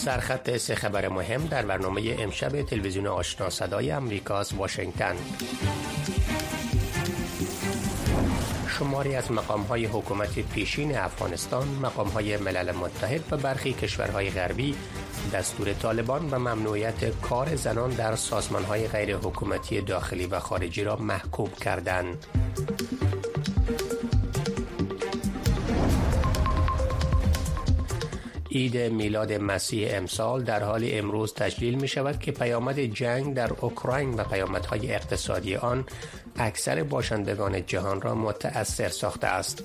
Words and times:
سرخط 0.00 0.56
سه 0.56 0.74
خبر 0.74 1.08
مهم 1.08 1.46
در 1.46 1.62
برنامه 1.62 2.16
امشب 2.18 2.62
تلویزیون 2.62 3.06
آشنا 3.06 3.50
صدای 3.50 3.90
از 4.30 4.54
واشنگتن 4.54 5.16
شماری 8.68 9.14
از 9.14 9.32
مقام 9.32 9.62
های 9.62 9.84
حکومت 9.86 10.38
پیشین 10.38 10.96
افغانستان، 10.96 11.68
مقام 11.68 12.08
های 12.08 12.36
ملل 12.36 12.72
متحد 12.72 13.32
و 13.32 13.36
برخی 13.36 13.72
کشورهای 13.72 14.30
غربی 14.30 14.74
دستور 15.32 15.72
طالبان 15.72 16.30
و 16.30 16.38
ممنوعیت 16.38 17.20
کار 17.20 17.56
زنان 17.56 17.90
در 17.90 18.16
سازمان 18.16 18.64
های 18.64 18.88
غیر 18.88 19.16
حکومتی 19.16 19.80
داخلی 19.80 20.26
و 20.26 20.38
خارجی 20.40 20.84
را 20.84 20.96
محکوم 20.96 21.50
کردند. 21.60 22.26
عید 28.52 28.76
میلاد 28.76 29.32
مسیح 29.32 29.88
امسال 29.90 30.42
در 30.42 30.62
حال 30.62 30.88
امروز 30.90 31.34
تجلیل 31.34 31.74
می 31.74 31.88
شود 31.88 32.18
که 32.18 32.32
پیامد 32.32 32.80
جنگ 32.80 33.34
در 33.34 33.50
اوکراین 33.60 34.14
و 34.14 34.24
پیامدهای 34.24 34.94
اقتصادی 34.94 35.56
آن 35.56 35.84
اکثر 36.36 36.82
باشندگان 36.82 37.66
جهان 37.66 38.00
را 38.00 38.14
متأثر 38.14 38.88
ساخته 38.88 39.26
است. 39.26 39.64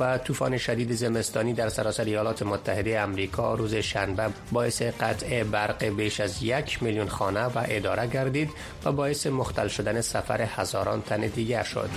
و 0.00 0.18
طوفان 0.18 0.58
شدید 0.58 0.92
زمستانی 0.92 1.54
در 1.54 1.68
سراسر 1.68 2.04
ایالات 2.04 2.42
متحده 2.42 3.00
امریکا 3.00 3.54
روز 3.54 3.74
شنبه 3.74 4.28
باعث 4.52 4.82
قطع 4.82 5.42
برق 5.42 5.84
بیش 5.84 6.20
از 6.20 6.42
یک 6.42 6.82
میلیون 6.82 7.08
خانه 7.08 7.44
و 7.44 7.64
اداره 7.68 8.06
گردید 8.06 8.50
و 8.84 8.92
باعث 8.92 9.26
مختل 9.26 9.68
شدن 9.68 10.00
سفر 10.00 10.42
هزاران 10.42 11.02
تن 11.02 11.20
دیگر 11.20 11.62
شد. 11.62 11.90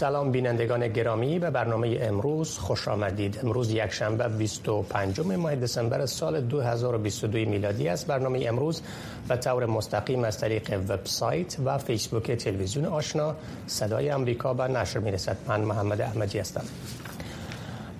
سلام 0.00 0.30
بینندگان 0.30 0.88
گرامی 0.88 1.38
به 1.38 1.50
برنامه 1.50 1.98
امروز 2.00 2.58
خوش 2.58 2.88
آمدید. 2.88 3.38
امروز 3.42 3.70
یک 3.70 3.92
شنبه 3.92 4.28
25 4.28 5.20
ماه 5.20 5.56
دسامبر 5.56 6.06
سال 6.06 6.40
2022 6.40 7.38
میلادی 7.38 7.88
است. 7.88 8.06
برنامه 8.06 8.44
امروز 8.48 8.82
به 9.28 9.36
طور 9.36 9.66
مستقیم 9.66 10.24
از 10.24 10.38
طریق 10.38 10.80
وبسایت 10.88 11.56
و 11.64 11.78
فیسبوک 11.78 12.32
تلویزیون 12.32 12.84
آشنا 12.84 13.36
صدای 13.66 14.10
امریکا 14.10 14.54
به 14.54 14.68
نشر 14.68 14.98
می‌رسد. 14.98 15.36
من 15.48 15.60
محمد 15.60 16.00
احمدی 16.00 16.38
هستم. 16.38 16.64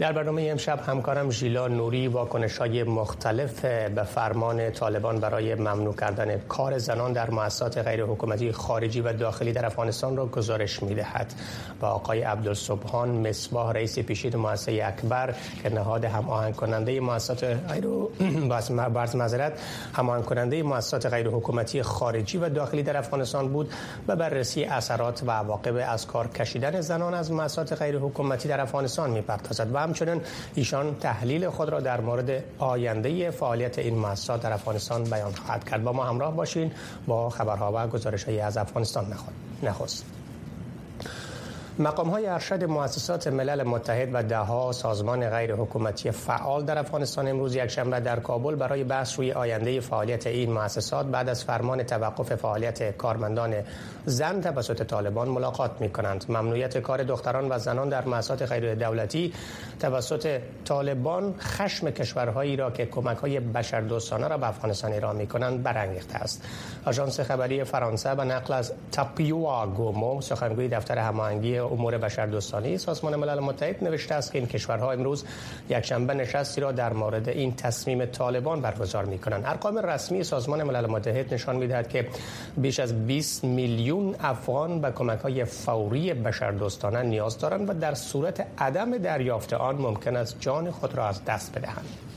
در 0.00 0.12
برنامه 0.12 0.48
امشب 0.50 0.80
همکارم 0.86 1.30
ژیلا 1.30 1.68
نوری 1.68 2.08
واکنش 2.08 2.58
های 2.58 2.82
مختلف 2.82 3.64
به 3.64 4.02
فرمان 4.02 4.70
طالبان 4.70 5.20
برای 5.20 5.54
ممنوع 5.54 5.94
کردن 5.94 6.38
کار 6.38 6.78
زنان 6.78 7.12
در 7.12 7.30
مؤسسات 7.30 7.78
غیر 7.78 8.04
حکومتی 8.04 8.52
خارجی 8.52 9.00
و 9.00 9.12
داخلی 9.12 9.52
در 9.52 9.66
افغانستان 9.66 10.16
را 10.16 10.26
گزارش 10.26 10.82
می 10.82 10.94
دهد 10.94 11.34
و 11.82 11.86
آقای 11.86 12.22
عبدالصبحان 12.22 13.28
مصباح 13.28 13.72
رئیس 13.72 13.98
پیشین 13.98 14.36
مؤسسه 14.36 14.82
اکبر 14.84 15.34
که 15.62 15.74
نهاد 15.74 16.04
هماهنگ 16.04 16.54
کننده 16.54 17.00
مؤسسات 17.00 17.44
غیر 17.44 17.86
برز 18.94 19.16
معذرت 19.16 19.60
هماهنگ 19.94 20.24
کننده 20.24 20.62
مؤسسات 20.62 21.06
غیر 21.06 21.28
حکومتی 21.28 21.82
خارجی 21.82 22.38
و 22.38 22.48
داخلی 22.48 22.82
در 22.82 22.96
افغانستان 22.96 23.48
بود 23.48 23.72
و 24.08 24.16
بررسی 24.16 24.64
اثرات 24.64 25.22
و 25.26 25.30
عواقب 25.30 25.84
از 25.88 26.06
کار 26.06 26.28
کشیدن 26.28 26.80
زنان 26.80 27.14
از 27.14 27.32
مؤسسات 27.32 27.72
غیر 27.72 27.98
حکومتی 27.98 28.48
در 28.48 28.60
افغانستان 28.60 29.10
می‌پردازد 29.10 29.74
و 29.74 29.89
همچنین 29.90 30.20
ایشان 30.54 30.96
تحلیل 31.00 31.50
خود 31.50 31.68
را 31.68 31.80
در 31.80 32.00
مورد 32.00 32.44
آینده 32.58 33.30
فعالیت 33.30 33.78
این 33.78 33.98
مؤسسات 33.98 34.42
در 34.42 34.52
افغانستان 34.52 35.04
بیان 35.04 35.32
خواهد 35.32 35.68
کرد. 35.68 35.82
با 35.84 35.92
ما 35.92 36.04
همراه 36.04 36.36
باشین 36.36 36.72
با 37.06 37.30
خبرها 37.30 37.72
و 37.74 37.88
گزارش 37.88 38.28
از 38.28 38.56
افغانستان 38.56 39.06
نخست. 39.62 40.19
مقام 41.80 42.08
های 42.08 42.26
ارشد 42.26 42.64
مؤسسات 42.64 43.26
ملل 43.26 43.62
متحد 43.62 44.08
و 44.12 44.22
دهها 44.22 44.72
سازمان 44.72 45.30
غیر 45.30 45.54
حکومتی 45.54 46.10
فعال 46.10 46.64
در 46.64 46.78
افغانستان 46.78 47.28
امروز 47.28 47.54
یکشنبه 47.54 48.00
در 48.00 48.20
کابل 48.20 48.54
برای 48.54 48.84
بحث 48.84 49.18
روی 49.18 49.32
آینده 49.32 49.80
فعالیت 49.80 50.26
این 50.26 50.52
مؤسسات 50.52 51.06
بعد 51.06 51.28
از 51.28 51.44
فرمان 51.44 51.82
توقف 51.82 52.34
فعالیت 52.34 52.96
کارمندان 52.96 53.54
زن 54.06 54.40
توسط 54.40 54.82
طالبان 54.82 55.28
ملاقات 55.28 55.80
می 55.80 55.90
کنند. 55.90 56.24
ممنوعیت 56.28 56.78
کار 56.78 57.02
دختران 57.02 57.52
و 57.52 57.58
زنان 57.58 57.88
در 57.88 58.04
مؤسسات 58.04 58.42
غیر 58.42 58.74
دولتی 58.74 59.32
توسط 59.80 60.40
طالبان 60.64 61.34
خشم 61.38 61.90
کشورهایی 61.90 62.56
را 62.56 62.70
که 62.70 62.86
کمک 62.86 63.16
های 63.16 63.40
بشردوستانه 63.40 64.28
را 64.28 64.38
به 64.38 64.48
افغانستان 64.48 64.92
ایران 64.92 65.16
می 65.16 65.26
کنند 65.26 65.62
برانگیخته 65.62 66.18
است. 66.18 66.44
آژانس 66.84 67.20
خبری 67.20 67.64
فرانسه 67.64 68.14
به 68.14 68.24
نقل 68.24 68.54
از 68.54 68.72
تاپیوا 68.92 69.66
گومو 69.66 70.20
سخنگوی 70.20 70.68
دفتر 70.68 70.98
هماهنگی 70.98 71.69
امور 71.70 71.98
بشردوستانه 71.98 72.76
سازمان 72.76 73.16
ملل 73.16 73.40
متحد 73.40 73.84
نوشته 73.84 74.14
است 74.14 74.32
که 74.32 74.38
این 74.38 74.48
کشورها 74.48 74.92
امروز 74.92 75.24
یکشنبه 75.70 76.14
نشستی 76.14 76.60
را 76.60 76.72
در 76.72 76.92
مورد 76.92 77.28
این 77.28 77.54
تصمیم 77.56 78.04
طالبان 78.04 78.60
برگزار 78.60 79.04
می 79.04 79.18
کنند. 79.18 79.42
ارقام 79.46 79.78
رسمی 79.78 80.24
سازمان 80.24 80.62
ملل 80.62 80.86
متحد 80.86 81.34
نشان 81.34 81.56
می‌دهد 81.56 81.88
که 81.88 82.08
بیش 82.56 82.80
از 82.80 83.06
20 83.06 83.44
میلیون 83.44 84.14
افغان 84.20 84.80
به 84.80 84.90
کمک 84.90 85.18
های 85.18 85.44
فوری 85.44 86.14
بشردوستانه 86.14 87.02
نیاز 87.02 87.38
دارند 87.38 87.70
و 87.70 87.74
در 87.74 87.94
صورت 87.94 88.46
عدم 88.58 88.98
دریافت 88.98 89.52
آن 89.52 89.76
ممکن 89.76 90.16
است 90.16 90.36
جان 90.40 90.70
خود 90.70 90.94
را 90.94 91.08
از 91.08 91.24
دست 91.24 91.58
بدهند. 91.58 92.09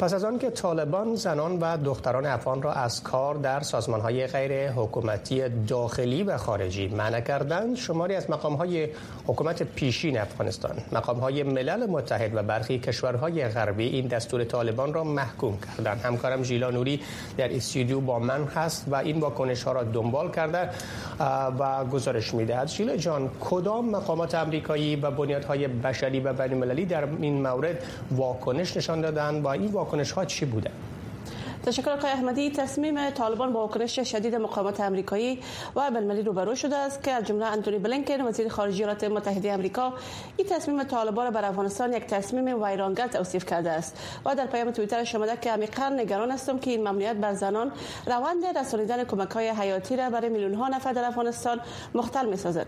پس 0.00 0.14
از 0.14 0.24
آن 0.24 0.38
که 0.38 0.50
طالبان 0.50 1.14
زنان 1.14 1.58
و 1.58 1.76
دختران 1.76 2.26
افغان 2.26 2.62
را 2.62 2.72
از 2.72 3.02
کار 3.02 3.34
در 3.34 3.60
سازمان 3.60 4.00
های 4.00 4.26
غیر 4.26 4.70
حکومتی 4.70 5.48
داخلی 5.48 6.22
و 6.22 6.36
خارجی 6.36 6.88
منع 6.88 7.20
کردند 7.20 7.76
شماری 7.76 8.14
از 8.14 8.30
مقام 8.30 8.54
های 8.54 8.88
حکومت 9.26 9.62
پیشین 9.62 10.18
افغانستان 10.18 10.76
مقام 10.92 11.18
های 11.18 11.42
ملل 11.42 11.86
متحد 11.86 12.34
و 12.34 12.42
برخی 12.42 12.78
کشورهای 12.78 13.48
غربی 13.48 13.84
این 13.84 14.06
دستور 14.06 14.44
طالبان 14.44 14.94
را 14.94 15.04
محکوم 15.04 15.58
کردند. 15.76 16.00
همکارم 16.00 16.42
ژیلا 16.42 16.70
نوری 16.70 17.00
در 17.36 17.56
استودیو 17.56 18.00
با 18.00 18.18
من 18.18 18.44
هست 18.44 18.84
و 18.88 18.94
این 18.94 19.20
واکنش 19.20 19.62
ها 19.62 19.72
را 19.72 19.84
دنبال 19.84 20.30
کرده 20.30 20.68
و 21.58 21.84
گزارش 21.84 22.34
می‌دهد. 22.34 22.68
ژیلا 22.68 22.96
جان 22.96 23.30
کدام 23.40 23.90
مقامات 23.90 24.34
امریکایی 24.34 24.96
و 24.96 25.10
بنیادهای 25.10 25.68
بشری 25.68 26.20
و 26.20 26.32
بین 26.32 26.52
المللی 26.52 26.86
در 26.86 27.04
این 27.20 27.42
مورد 27.42 27.82
واکنش 28.10 28.76
نشان 28.76 29.00
دادند 29.00 29.44
و 29.44 29.48
این 29.48 29.66
واکنش 29.66 29.89
ها 29.90 30.24
چی 30.24 30.44
بوده؟ 30.44 30.70
تشکر 31.66 31.90
آقای 31.90 32.10
احمدی 32.10 32.50
تصمیم 32.50 33.10
طالبان 33.10 33.52
با 33.52 33.60
واکنش 33.60 34.00
شدید 34.00 34.34
مقامات 34.34 34.80
امریکایی 34.80 35.40
و 35.76 35.90
بین 35.90 36.26
روبرو 36.26 36.54
شده 36.54 36.76
است 36.76 37.02
که 37.02 37.10
از 37.10 37.24
جمله 37.24 37.46
انتونی 37.46 37.78
بلینکن 37.78 38.20
وزیر 38.20 38.48
خارجه 38.48 38.76
ایالات 38.76 39.04
متحده 39.04 39.54
آمریکا 39.54 39.94
این 40.36 40.48
تصمیم 40.48 40.82
طالبان 40.82 41.24
را 41.24 41.30
بر 41.30 41.44
افغانستان 41.44 41.92
یک 41.92 42.06
تصمیم 42.06 42.62
ویرانگر 42.62 43.06
توصیف 43.06 43.46
کرده 43.46 43.70
است 43.70 43.98
و 44.24 44.34
در 44.34 44.46
پیام 44.46 44.70
توییتر 44.70 45.08
آمده 45.14 45.36
که 45.36 45.50
عمیقا 45.50 45.88
نگران 45.88 46.30
هستم 46.30 46.58
که 46.58 46.70
این 46.70 46.80
ممنوعیت 46.80 47.16
بر 47.16 47.34
زنان 47.34 47.72
روند 48.06 48.58
رسانیدن 48.58 49.04
کمک 49.04 49.30
های 49.30 49.48
حیاتی 49.48 49.96
را 49.96 50.10
برای 50.10 50.28
میلیون 50.28 50.54
ها 50.54 50.68
نفر 50.68 50.92
در 50.92 51.04
افغانستان 51.04 51.60
مختل 51.94 52.26
می 52.26 52.36
سازد 52.36 52.66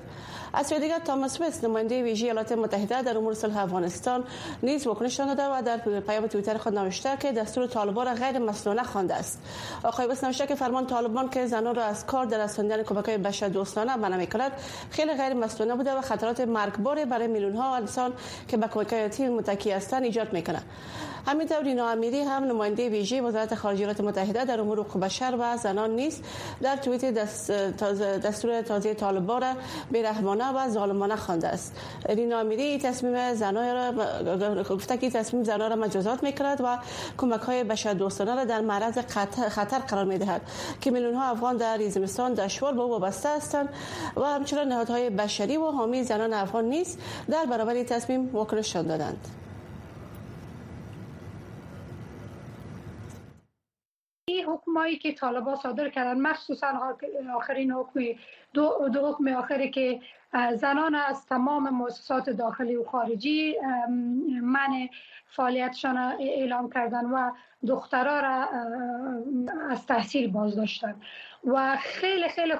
از 0.54 0.66
سوی 0.66 0.80
دیگر 0.80 0.98
تاماس 0.98 1.40
وست 1.40 1.64
نماینده 1.64 2.02
ویژه 2.02 2.24
ایالات 2.24 2.52
متحده 2.52 3.02
در 3.02 3.18
امور 3.18 3.34
صلح 3.34 3.58
افغانستان 3.58 4.24
نیز 4.62 4.86
واکنش 4.86 5.14
داده 5.14 5.42
و 5.42 5.62
در 5.62 6.00
پیام 6.00 6.26
توییتر 6.26 6.58
خود 6.58 6.78
نوشته 6.78 7.16
که 7.16 7.32
دستور 7.32 7.66
طالبان 7.66 8.06
را 8.06 8.14
غیر 8.14 8.38
مسئولانه 8.38 8.88
خوانده 8.88 9.14
است. 9.14 9.42
آقای 9.84 10.06
وست 10.06 10.24
نوشته 10.24 10.46
که 10.46 10.54
فرمان 10.54 10.86
طالبان 10.86 11.30
که 11.30 11.46
زنان 11.46 11.74
را 11.74 11.84
از 11.84 12.06
کار 12.06 12.26
در 12.26 12.44
رساندن 12.44 12.82
کمک 12.82 13.04
های 13.04 13.18
بشر 13.18 13.48
دوستانه 13.48 13.96
منع 13.96 14.16
می‌کند 14.16 14.52
خیلی 14.90 15.14
غیر 15.14 15.34
مسئولانه 15.34 15.76
بوده 15.76 15.98
و 15.98 16.00
خطرات 16.00 16.40
مرگبار 16.40 17.04
برای 17.04 17.26
میلیون 17.26 17.56
ها 17.56 17.76
انسان 17.76 18.12
که 18.48 18.56
به 18.56 18.68
کمک 18.68 18.92
های 18.92 19.28
متکی 19.28 19.70
هستند 19.70 20.02
ایجاد 20.02 20.32
می‌کنه 20.32 20.62
همینطور 21.26 21.62
رینا 21.62 21.88
امیری 21.88 22.20
هم 22.20 22.44
نماینده 22.44 22.88
ویژه 22.88 23.22
وزارت 23.22 23.54
خارجه 23.54 24.02
متحده 24.02 24.44
در 24.44 24.60
امور 24.60 24.80
حقوق 24.80 25.00
بشر 25.00 25.36
و 25.38 25.56
زنان 25.56 25.90
نیست. 25.90 26.24
در 26.62 26.76
توییت 26.76 27.04
دست 27.04 27.50
دستور 28.00 28.62
تازه 28.62 28.94
طالبان 28.94 29.42
را 29.42 29.54
بیرحمانه 29.90 30.52
و 30.52 30.68
ظالمانه 30.68 31.16
خوانده 31.16 31.48
است. 31.48 31.76
رینا 32.08 32.38
امیری 32.38 32.78
تصمیم 32.78 33.34
زنان 33.34 33.96
را 34.56 34.64
گفته 34.64 34.96
که 34.96 35.10
تصمیم 35.10 35.44
زنان 35.44 35.70
را 35.70 35.76
مجازات 35.76 36.22
می‌کند 36.22 36.60
و 36.64 36.78
کمک 37.18 37.40
های 37.40 37.64
بشر 37.64 37.94
دوستانه 37.94 38.34
را 38.34 38.44
در 38.44 38.60
معرض 38.60 38.98
خطر 39.48 39.78
قرار 39.78 40.04
می‌دهد 40.04 40.42
که 40.80 40.90
میلیون 40.90 41.14
ها 41.14 41.30
افغان 41.30 41.56
در 41.56 41.88
زمستان 41.88 42.34
دشوار 42.34 42.72
به 42.72 42.80
او 42.80 42.90
وابسته 42.90 43.28
هستند 43.28 43.68
و 44.16 44.20
همچنین 44.20 44.68
نهادهای 44.68 45.10
بشری 45.10 45.56
و 45.56 45.70
حامی 45.70 46.02
زنان 46.04 46.32
افغان 46.32 46.64
نیست. 46.64 46.98
در 47.30 47.46
برابر 47.46 47.82
تصمیم 47.82 48.30
واکنش 48.32 48.76
دادند 48.76 49.28
این 54.28 54.58
حکمایی 54.72 54.96
که 54.96 55.12
طالبا 55.12 55.56
صادر 55.56 55.88
کردن 55.88 56.20
مخصوصا 56.20 56.96
آخرین 57.36 57.72
حکم 57.72 58.00
دو, 58.54 58.88
دو 58.92 59.08
حکم 59.08 59.28
آخری 59.28 59.70
که 59.70 60.00
زنان 60.54 60.94
از 60.94 61.26
تمام 61.26 61.70
مؤسسات 61.70 62.30
داخلی 62.30 62.76
و 62.76 62.84
خارجی 62.84 63.56
من 64.42 64.88
فعالیتشان 65.26 65.96
اعلام 66.20 66.70
کردن 66.70 67.04
و 67.04 67.30
دخترها 67.66 68.20
را 68.20 68.48
از 69.70 69.86
تحصیل 69.86 70.30
باز 70.30 70.56
داشتن 70.56 70.94
و 71.44 71.76
خیلی 71.76 72.28
خیلی 72.28 72.54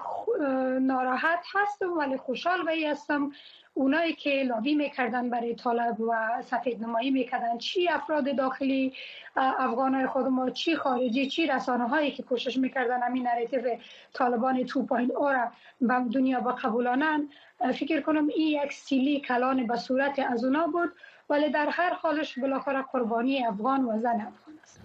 ناراحت 0.81 1.45
هستم 1.55 1.99
ولی 1.99 2.17
خوشحال 2.17 2.65
به 2.65 2.91
هستم. 2.91 3.33
اونایی 3.75 4.13
که 4.13 4.31
لابی 4.31 4.75
می‌کردن 4.75 5.31
برای 5.31 5.55
طالب 5.55 6.01
و 6.01 6.43
سفید 6.43 6.83
نمایی 6.83 7.11
می‌کردن 7.11 7.59
چی 7.59 7.89
افراد 7.89 8.37
داخلی 8.37 8.93
افغان 9.37 9.95
های 9.95 10.07
خود 10.07 10.27
ما 10.27 10.51
چی 10.51 10.77
خارجی 10.77 11.27
چی 11.27 11.47
رسانه 11.47 11.89
هایی 11.89 12.11
که 12.11 12.23
کوشش 12.23 12.57
می‌کردن 12.57 13.03
همین 13.03 13.27
نریتیو 13.27 13.77
طالبان 14.13 14.65
تو 14.65 14.87
پایین 14.87 15.13
را 15.19 15.51
به 15.81 15.95
دنیا 16.15 16.41
با 16.41 16.53
قبولانن 16.53 17.29
فکر 17.75 18.01
کنم 18.01 18.29
این 18.29 18.63
یک 18.63 18.73
سیلی 18.73 19.21
کلان 19.21 19.67
به 19.67 19.77
صورت 19.77 20.19
از 20.19 20.45
اونا 20.45 20.67
بود 20.67 20.93
ولی 21.31 21.51
در 21.51 21.69
هر 21.69 21.95
حالش 21.95 22.39
بالاخره 22.39 22.83
قربانی 22.83 23.47
افغان 23.47 23.85
و 23.85 23.99
زن 23.99 24.15
افغان 24.15 24.59
است. 24.63 24.81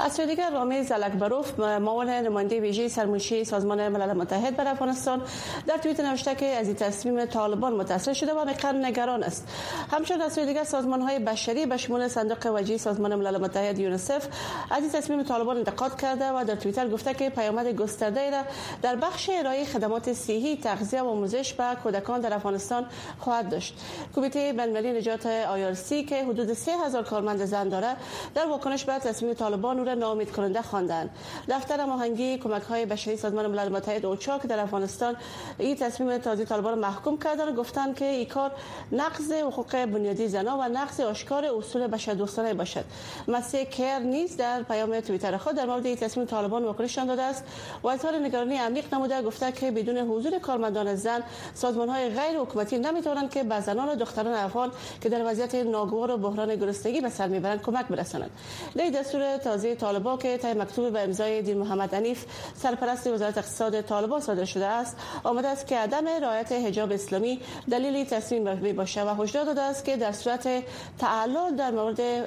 از 0.00 0.12
سوی 0.14 0.26
دیگر 0.26 0.50
رامیز 0.50 0.92
الکبروف 0.92 1.60
معاون 1.60 2.08
نماینده 2.08 2.60
ویژه 2.60 2.88
سرمنشی 2.88 3.44
سازمان 3.44 3.88
ملل 3.88 4.12
متحد 4.12 4.56
بر 4.56 4.68
افغانستان 4.68 5.22
در 5.66 5.76
توییت 5.76 6.00
نوشته 6.00 6.34
که 6.34 6.46
از 6.46 6.66
این 6.66 6.76
تصمیم 6.76 7.24
طالبان 7.24 7.72
متاثر 7.74 8.12
شده 8.12 8.34
و 8.34 8.44
مقدار 8.44 8.72
نگران 8.72 9.22
است. 9.22 9.48
همچنین 9.90 10.22
از 10.22 10.32
سوی 10.32 10.46
دیگر 10.46 10.64
سازمان 10.64 11.00
های 11.00 11.18
بشری 11.18 11.66
به 11.66 11.76
شمول 11.76 12.08
صندوق 12.08 12.52
وجهی 12.54 12.78
سازمان 12.78 13.14
ملل 13.14 13.38
متحد 13.38 13.78
یونسف 13.78 14.28
از 14.70 14.82
این 14.82 14.92
تصمیم 14.92 15.22
طالبان 15.22 15.56
انتقاد 15.56 16.00
کرده 16.00 16.32
و 16.32 16.44
در 16.44 16.54
توییتر 16.54 16.88
گفته 16.88 17.14
که 17.14 17.30
پیامد 17.30 17.66
گسترده 17.76 18.30
را 18.30 18.42
در 18.82 18.96
بخش 18.96 19.30
ارائه 19.32 19.64
خدمات 19.64 20.12
صحی 20.12 20.56
تغذیه 20.56 21.02
و 21.02 21.06
آموزش 21.06 21.52
به 21.52 21.64
کودکان 21.82 22.20
در 22.20 22.34
افغانستان 22.34 22.86
خواهد 23.18 23.48
داشت. 23.48 23.74
کمیته 24.16 24.52
بین‌المللی 24.52 24.92
نجات 24.92 25.26
آیارسی 25.26 26.04
که 26.04 26.24
حدود 26.24 26.52
3000 26.52 27.04
کارمند 27.04 27.44
زن 27.44 27.68
دارد 27.68 27.96
در 28.34 28.46
واکنش 28.46 28.84
به 28.84 28.98
تصمیم 28.98 29.34
طالبان 29.34 29.87
را 29.88 29.94
ناامید 29.94 30.32
کننده 30.32 30.62
خواندند 30.62 31.10
دفتر 31.48 31.84
ماهنگی 31.84 32.38
کمک 32.38 32.62
های 32.62 32.86
بشری 32.86 33.16
سازمان 33.16 33.46
ملل 33.46 33.68
متحد 33.68 34.06
اوچا 34.06 34.38
که 34.38 34.48
در 34.48 34.60
افغانستان 34.60 35.16
این 35.58 35.76
تصمیم 35.76 36.18
تازی 36.18 36.44
طالبان 36.44 36.78
محکوم 36.78 37.18
کردن 37.18 37.54
گفتند 37.54 37.96
که 37.96 38.04
این 38.04 38.26
کار 38.26 38.52
نقض 38.92 39.32
حقوق 39.32 39.84
بنیادی 39.84 40.28
زنان 40.28 40.60
و 40.60 40.78
نقض 40.78 41.00
آشکار 41.00 41.44
اصول 41.44 41.86
بشردوستانه 41.86 42.54
باشد. 42.54 42.84
مسیح 43.28 43.64
کر 43.64 43.98
نیز 43.98 44.36
در 44.36 44.62
پیام 44.62 45.00
توییتر 45.00 45.36
خود 45.36 45.54
در 45.56 45.66
مورد 45.66 45.86
این 45.86 45.96
تصمیم 45.96 46.26
طالبان 46.26 46.64
واکنش 46.64 46.98
داده 46.98 47.22
است. 47.22 47.44
و 47.82 47.88
اظهار 47.88 48.18
نگرانی 48.18 48.56
عمیق 48.56 48.94
نموده 48.94 49.22
گفته 49.22 49.52
که 49.52 49.70
بدون 49.70 49.98
حضور 49.98 50.38
کارمندان 50.38 50.94
زن 50.94 51.22
سازمان 51.54 51.88
های 51.88 52.08
غیر 52.08 52.38
حکومتی 52.38 52.78
نمی‌توانند 52.78 53.30
که 53.30 53.42
به 53.42 53.60
زنان 53.60 53.88
و 53.88 53.94
دختران 53.94 54.34
افغان 54.34 54.70
که 55.00 55.08
در 55.08 55.22
وضعیت 55.30 55.54
ناگوار 55.54 56.10
و 56.10 56.16
بحران 56.16 56.56
گرسنگی 56.56 57.00
به 57.00 57.10
سر 57.10 57.28
می‌برند 57.28 57.62
کمک 57.62 57.86
برسانند. 57.86 58.30
در 58.76 58.90
دستور 58.90 59.36
تازه 59.36 59.74
طالبا 59.78 60.16
که 60.16 60.38
تای 60.38 60.54
مکتوب 60.54 60.92
به 60.92 61.00
امضای 61.00 61.42
دین 61.42 61.58
محمد 61.58 61.94
انیف 61.94 62.24
سرپرست 62.54 63.06
وزارت 63.06 63.38
اقتصاد 63.38 63.80
طالبان 63.80 64.20
صادر 64.20 64.44
شده 64.44 64.66
است. 64.66 64.96
آمده 65.24 65.48
است 65.48 65.66
که 65.66 65.78
عدم 65.78 66.08
رعایت 66.08 66.52
حجاب 66.52 66.92
اسلامی 66.92 67.40
دلیلی 67.70 68.04
تصمیم 68.04 68.58
می 68.58 68.72
باشه 68.72 69.02
و 69.04 69.22
هشدار 69.22 69.44
داده 69.44 69.62
است 69.62 69.84
که 69.84 69.96
در 69.96 70.12
صورت 70.12 70.48
تعلل 70.98 71.56
در 71.56 71.70
مورد 71.70 72.24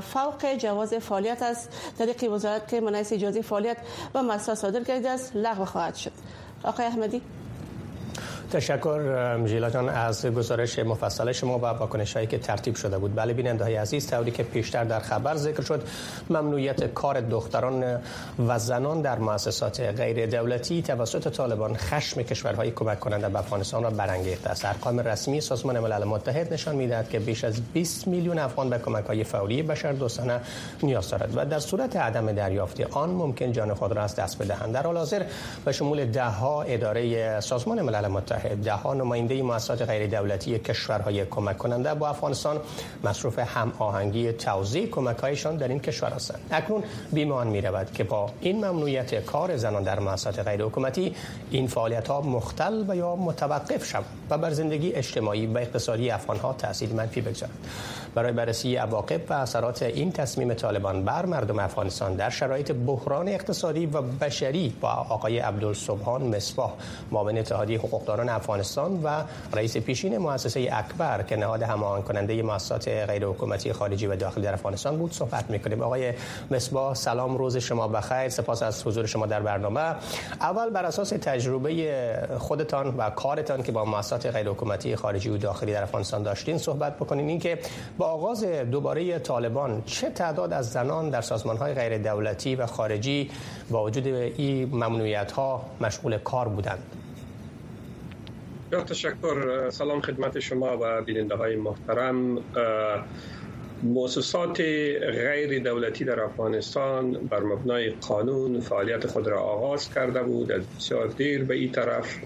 فوق 0.00 0.54
جواز 0.54 0.94
فعالیت 0.94 1.42
از 1.42 1.68
طریق 1.98 2.32
وزارت 2.32 2.68
که 2.68 2.80
منعکس 2.80 3.12
اجازه 3.12 3.42
فعالیت 3.42 3.76
و 4.14 4.22
مسئله 4.22 4.54
صادر 4.54 4.84
کرده 4.84 5.10
است 5.10 5.36
لغو 5.36 5.64
خواهد 5.64 5.94
شد. 5.94 6.12
آقای 6.64 6.86
احمدی. 6.86 7.22
تشکر 8.54 9.36
میژیلا 9.40 9.70
جان 9.70 9.88
از 9.88 10.26
گزارش 10.26 10.78
مفصل 10.78 11.32
شما 11.32 11.58
و 11.58 11.62
واکنش 11.62 12.14
هایی 12.14 12.26
که 12.26 12.38
ترتیب 12.38 12.74
شده 12.74 12.98
بود. 12.98 13.14
بله 13.14 13.32
بیننده 13.32 13.64
های 13.64 13.76
عزیز 13.76 14.10
طوری 14.10 14.30
که 14.30 14.42
پیشتر 14.42 14.84
در 14.84 15.00
خبر 15.00 15.36
ذکر 15.36 15.62
شد 15.62 15.82
ممنوعیت 16.30 16.94
کار 16.94 17.20
دختران 17.20 18.00
و 18.48 18.58
زنان 18.58 19.02
در 19.02 19.18
مؤسسات 19.18 19.80
غیر 19.80 20.26
دولتی 20.26 20.82
توسط 20.82 21.28
طالبان 21.28 21.76
خشم 21.76 22.22
کشورهای 22.22 22.70
کمک 22.70 23.00
کننده 23.00 23.28
به 23.28 23.38
افغانستان 23.38 23.82
را 23.82 23.90
برانگیخته 23.90 24.50
است. 24.50 24.64
ارقام 24.64 25.00
رسمی 25.00 25.40
سازمان 25.40 25.78
ملل 25.78 26.04
متحد 26.04 26.52
نشان 26.52 26.76
می‌دهد 26.76 27.08
که 27.08 27.18
بیش 27.18 27.44
از 27.44 27.60
20 27.72 28.08
میلیون 28.08 28.38
افغان 28.38 28.70
به 28.70 28.78
کمک 28.78 29.04
های 29.04 29.24
فوری 29.24 29.62
بشردوستانه 29.62 30.40
نیاز 30.82 31.10
دارد 31.10 31.36
و 31.36 31.44
در 31.44 31.58
صورت 31.58 31.96
عدم 31.96 32.32
دریافت 32.32 32.80
آن 32.80 33.10
ممکن 33.10 33.52
جان 33.52 33.74
خود 33.74 33.92
را 33.92 34.02
از 34.02 34.16
دست 34.16 34.42
بدهند. 34.42 34.74
در 34.74 34.82
حال 34.82 34.96
حاضر 34.96 35.22
به 35.64 35.72
شمول 35.72 36.04
ده 36.04 36.24
ها 36.24 36.62
اداره 36.62 37.40
سازمان 37.40 37.82
ملل 37.82 38.08
متحد 38.08 38.43
ده 38.48 38.72
ها 38.72 38.94
نماینده 38.94 39.42
مؤسسات 39.42 39.82
غیر 39.82 40.06
دولتی 40.06 40.58
کشورهای 40.58 41.26
کمک 41.26 41.58
کننده 41.58 41.94
با 41.94 42.08
افغانستان 42.08 42.60
مصروف 43.04 43.38
هم 43.38 43.72
آهنگی 43.78 44.32
توزیع 44.32 44.86
کمک 44.86 45.18
هایشان 45.18 45.56
در 45.56 45.68
این 45.68 45.80
کشور 45.80 46.10
هستند. 46.10 46.40
اکنون 46.50 46.82
بیمان 47.12 47.46
می 47.46 47.60
رود 47.60 47.92
که 47.92 48.04
با 48.04 48.30
این 48.40 48.64
ممنوعیت 48.64 49.24
کار 49.24 49.56
زنان 49.56 49.82
در 49.82 50.00
مؤسسات 50.00 50.38
غیر 50.38 50.64
حکومتی 50.64 51.14
این 51.50 51.66
فعالیت 51.66 52.08
ها 52.08 52.20
مختل 52.20 52.84
و 52.88 52.96
یا 52.96 53.16
متوقف 53.16 53.84
شود 53.84 54.04
و 54.30 54.38
بر 54.38 54.50
زندگی 54.50 54.92
اجتماعی 54.92 55.46
و 55.46 55.58
اقتصادی 55.58 56.10
افغان 56.10 56.38
ها 56.38 56.52
تاثیر 56.52 56.92
منفی 56.92 57.20
بگذارد. 57.20 57.52
برای 58.14 58.32
بررسی 58.32 58.76
عواقب 58.76 59.20
و 59.30 59.32
اثرات 59.32 59.82
این 59.82 60.12
تصمیم 60.12 60.54
طالبان 60.54 61.04
بر 61.04 61.26
مردم 61.26 61.58
افغانستان 61.58 62.14
در 62.14 62.30
شرایط 62.30 62.72
بحران 62.72 63.28
اقتصادی 63.28 63.86
و 63.86 64.02
بشری 64.02 64.76
با 64.80 64.88
آقای 64.88 65.38
عبدالصبحان 65.38 66.36
مصباح 66.36 66.72
معاون 67.12 67.38
اتحادیه 67.38 67.78
حقوقداران 67.78 68.28
افغانستان 68.28 69.00
و 69.02 69.22
رئیس 69.54 69.76
پیشین 69.76 70.18
مؤسسه 70.18 70.68
اکبر 70.72 71.22
که 71.22 71.36
نهاد 71.36 71.62
هماهنگ 71.62 72.04
کننده 72.04 72.42
مؤسسات 72.42 72.88
غیر 72.88 73.26
حکومتی 73.26 73.72
خارجی 73.72 74.06
و 74.06 74.16
داخلی 74.16 74.44
در 74.44 74.52
افغانستان 74.52 74.96
بود 74.96 75.12
صحبت 75.12 75.50
می‌کنیم. 75.50 75.82
آقای 75.82 76.12
مصباح 76.50 76.94
سلام 76.94 77.36
روز 77.36 77.56
شما 77.56 77.88
بخیر. 77.88 78.28
سپاس 78.28 78.62
از 78.62 78.86
حضور 78.86 79.06
شما 79.06 79.26
در 79.26 79.40
برنامه. 79.40 79.94
اول 80.40 80.70
بر 80.70 80.84
اساس 80.84 81.08
تجربه 81.08 82.28
خودتان 82.38 82.94
و 82.98 83.10
کارتان 83.10 83.62
که 83.62 83.72
با 83.72 83.84
مؤسسات 83.84 84.26
غیر 84.26 84.48
حکومتی 84.48 84.96
خارجی 84.96 85.30
و 85.30 85.36
داخلی 85.36 85.72
در 85.72 85.82
افغانستان 85.82 86.22
داشتین 86.22 86.58
صحبت 86.58 86.96
بکنین. 86.96 87.28
اینکه 87.28 87.58
با 87.98 88.03
آغاز 88.04 88.44
دوباره 88.44 89.18
طالبان 89.18 89.82
چه 89.86 90.10
تعداد 90.10 90.52
از 90.52 90.70
زنان 90.72 91.10
در 91.10 91.20
سازمان 91.20 91.56
های 91.56 91.74
غیر 91.74 91.98
دولتی 91.98 92.56
و 92.56 92.66
خارجی 92.66 93.30
با 93.70 93.84
وجود 93.84 94.06
این 94.06 94.68
ممنوعیت 94.68 95.32
ها 95.32 95.66
مشغول 95.80 96.18
کار 96.18 96.48
بودند؟ 96.48 96.82
تشکر. 98.86 99.70
سلام 99.70 100.00
خدمت 100.00 100.40
شما 100.40 100.78
و 100.80 101.02
بیننده 101.02 101.34
های 101.34 101.56
محترم. 101.56 102.38
مؤسسات 103.82 104.60
غیر 105.00 105.62
دولتی 105.62 106.04
در 106.04 106.20
افغانستان 106.20 107.12
بر 107.12 107.40
مبنای 107.40 107.90
قانون 107.90 108.60
فعالیت 108.60 109.06
خود 109.06 109.28
را 109.28 109.40
آغاز 109.40 109.94
کرده 109.94 110.22
بود. 110.22 110.52
از 110.52 110.62
بسیار 110.76 111.06
دیر 111.06 111.44
به 111.44 111.54
این 111.54 111.72
طرف 111.72 112.16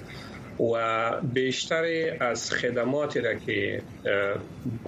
و 0.60 1.12
بیشتر 1.20 2.16
از 2.20 2.50
خدماتی 2.50 3.20
را 3.20 3.34
که 3.34 3.82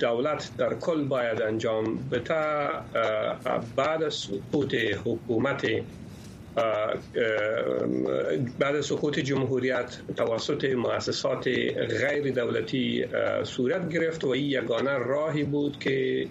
دولت 0.00 0.50
در 0.58 0.74
کل 0.74 1.04
باید 1.04 1.42
انجام 1.42 2.08
بده 2.12 2.68
بعد 3.76 4.02
از 4.02 4.14
سقوط 4.14 4.74
حکومت 5.04 5.66
بعد 8.58 8.76
از 8.76 8.86
سقوط 8.86 9.18
جمهوریت 9.18 9.98
توسط 10.16 10.64
مؤسسات 10.64 11.48
غیر 12.00 12.32
دولتی 12.34 13.04
صورت 13.44 13.88
گرفت 13.88 14.24
و 14.24 14.28
این 14.28 14.44
یگانه 14.44 14.98
راهی 14.98 15.44
بود 15.44 15.78
که 15.78 16.26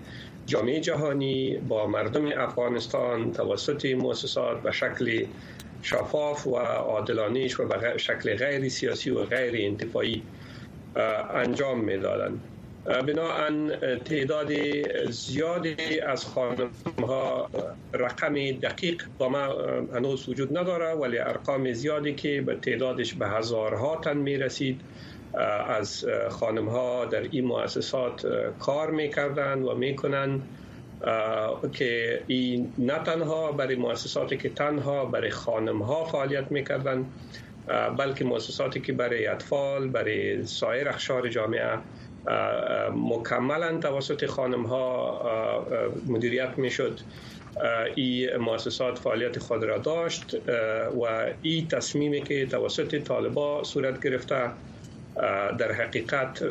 جامعه 0.45 0.79
جهانی 0.79 1.57
با 1.67 1.87
مردم 1.87 2.25
افغانستان 2.37 3.31
توسط 3.31 3.85
مؤسسات 3.85 4.61
به 4.61 4.71
شکل 4.71 5.25
شفاف 5.81 6.47
و 6.47 6.55
عادلانهش 6.57 7.59
و 7.59 7.67
به 7.67 7.97
شکل 7.97 8.35
غیر 8.35 8.69
سیاسی 8.69 9.09
و 9.09 9.23
غیر 9.23 9.53
انتفاعی 9.71 10.23
انجام 11.33 11.79
می‌دادند. 11.79 12.41
بناهن 12.85 13.71
تعداد 14.05 14.51
زیادی 15.09 15.99
از 15.99 16.25
خانم 16.25 16.69
ها 16.99 17.49
رقم 17.93 18.33
دقیق 18.51 19.03
با 19.17 19.29
ما 19.29 19.45
هنوز 19.93 20.29
وجود 20.29 20.57
نداره 20.57 20.93
ولی 20.93 21.17
ارقام 21.17 21.73
زیادی 21.73 22.13
که 22.15 22.41
به 22.41 22.55
تعدادش 22.55 23.13
به 23.13 23.27
هزارها 23.27 23.97
تن 24.03 24.17
می 24.17 24.37
رسید 24.37 24.81
از 25.67 26.05
خانم 26.29 26.69
ها 26.69 27.05
در 27.05 27.21
این 27.21 27.45
مؤسسات 27.45 28.27
کار 28.59 28.91
می 28.91 29.09
کردن 29.09 29.61
و 29.61 29.75
می 29.75 29.95
کنن 29.95 30.41
که 31.73 32.23
این 32.27 32.73
نه 32.77 32.99
تنها 32.99 33.51
برای 33.51 33.75
مؤسساتی 33.75 34.37
که 34.37 34.49
تنها 34.49 35.05
برای 35.05 35.29
خانم 35.29 35.81
ها 35.81 36.05
فعالیت 36.05 36.51
می 36.51 36.63
کردن 36.63 37.05
بلکه 37.97 38.25
مؤسساتی 38.25 38.81
که 38.81 38.93
برای 38.93 39.27
اطفال 39.27 39.87
برای 39.87 40.45
سایر 40.45 40.89
اخشار 40.89 41.27
جامعه 41.27 41.77
مکملا 42.93 43.77
توسط 43.77 44.25
خانم 44.25 44.65
ها 44.65 45.65
مدیریت 46.07 46.57
می 46.57 46.69
شد 46.69 46.99
این 47.95 48.37
مؤسسات 48.37 48.99
فعالیت 48.99 49.39
خود 49.39 49.63
را 49.63 49.77
داشت 49.77 50.35
و 51.01 51.33
این 51.41 51.67
تصمیمی 51.67 52.23
که 52.23 52.45
توسط 52.45 52.95
طالبا 52.95 53.63
صورت 53.63 54.03
گرفته 54.03 54.51
در 55.57 55.71
حقیقت 55.71 56.43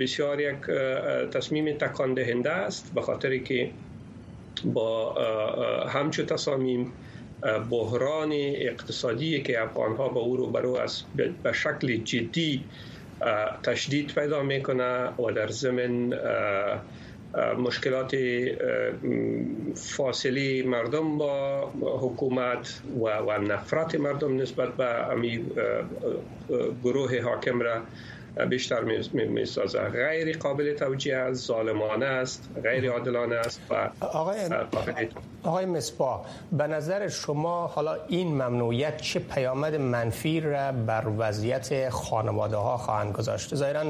بسیار 0.00 0.40
یک 0.40 0.56
تصمیم 1.30 1.78
تکان 1.78 2.14
دهنده 2.14 2.50
است 2.50 2.94
به 2.94 3.02
خاطر 3.02 3.36
که 3.38 3.70
با 4.64 5.14
همچو 5.88 6.24
تصامیم 6.24 6.92
بحران 7.70 8.32
اقتصادی 8.32 9.42
که 9.42 9.62
افغانها 9.62 10.08
با 10.08 10.20
او 10.20 10.36
رو 10.36 10.46
برو 10.46 10.74
است 10.74 11.06
به 11.42 11.52
شکل 11.52 11.96
جدی 11.96 12.64
تشدید 13.62 14.14
پیدا 14.14 14.42
می‌کنه 14.42 15.08
و 15.08 15.32
در 15.34 15.48
زمین 15.48 16.14
مشکلات 17.58 18.16
فاصله 19.76 20.62
مردم 20.62 21.18
با 21.18 21.72
حکومت 22.02 22.80
و, 23.02 23.08
نفرت 23.38 23.94
مردم 23.94 24.36
نسبت 24.36 24.76
به 24.76 24.84
امی 25.12 25.48
گروه 26.82 27.20
حاکم 27.22 27.60
را 27.60 27.84
بیشتر 28.50 28.80
می 29.12 29.44
سازه 29.44 29.78
غیر 29.78 30.38
قابل 30.38 30.74
توجیه 30.74 31.16
است 31.16 31.46
ظالمانه 31.46 32.06
است 32.06 32.48
غیر 32.62 32.90
عادلانه 32.90 33.34
است 33.34 33.60
و 33.70 33.90
آقای, 34.00 34.38
آقای 35.42 35.66
مصباح 35.66 36.20
به 36.52 36.66
نظر 36.66 37.08
شما 37.08 37.66
حالا 37.66 37.96
این 38.08 38.28
ممنوعیت 38.28 39.00
چه 39.00 39.18
پیامد 39.18 39.74
منفی 39.74 40.40
را 40.40 40.72
بر 40.72 41.04
وضعیت 41.18 41.88
خانواده 41.88 42.56
ها 42.56 42.76
خواهند 42.76 43.12
گذاشت؟ 43.12 43.54
ظاهرا 43.54 43.84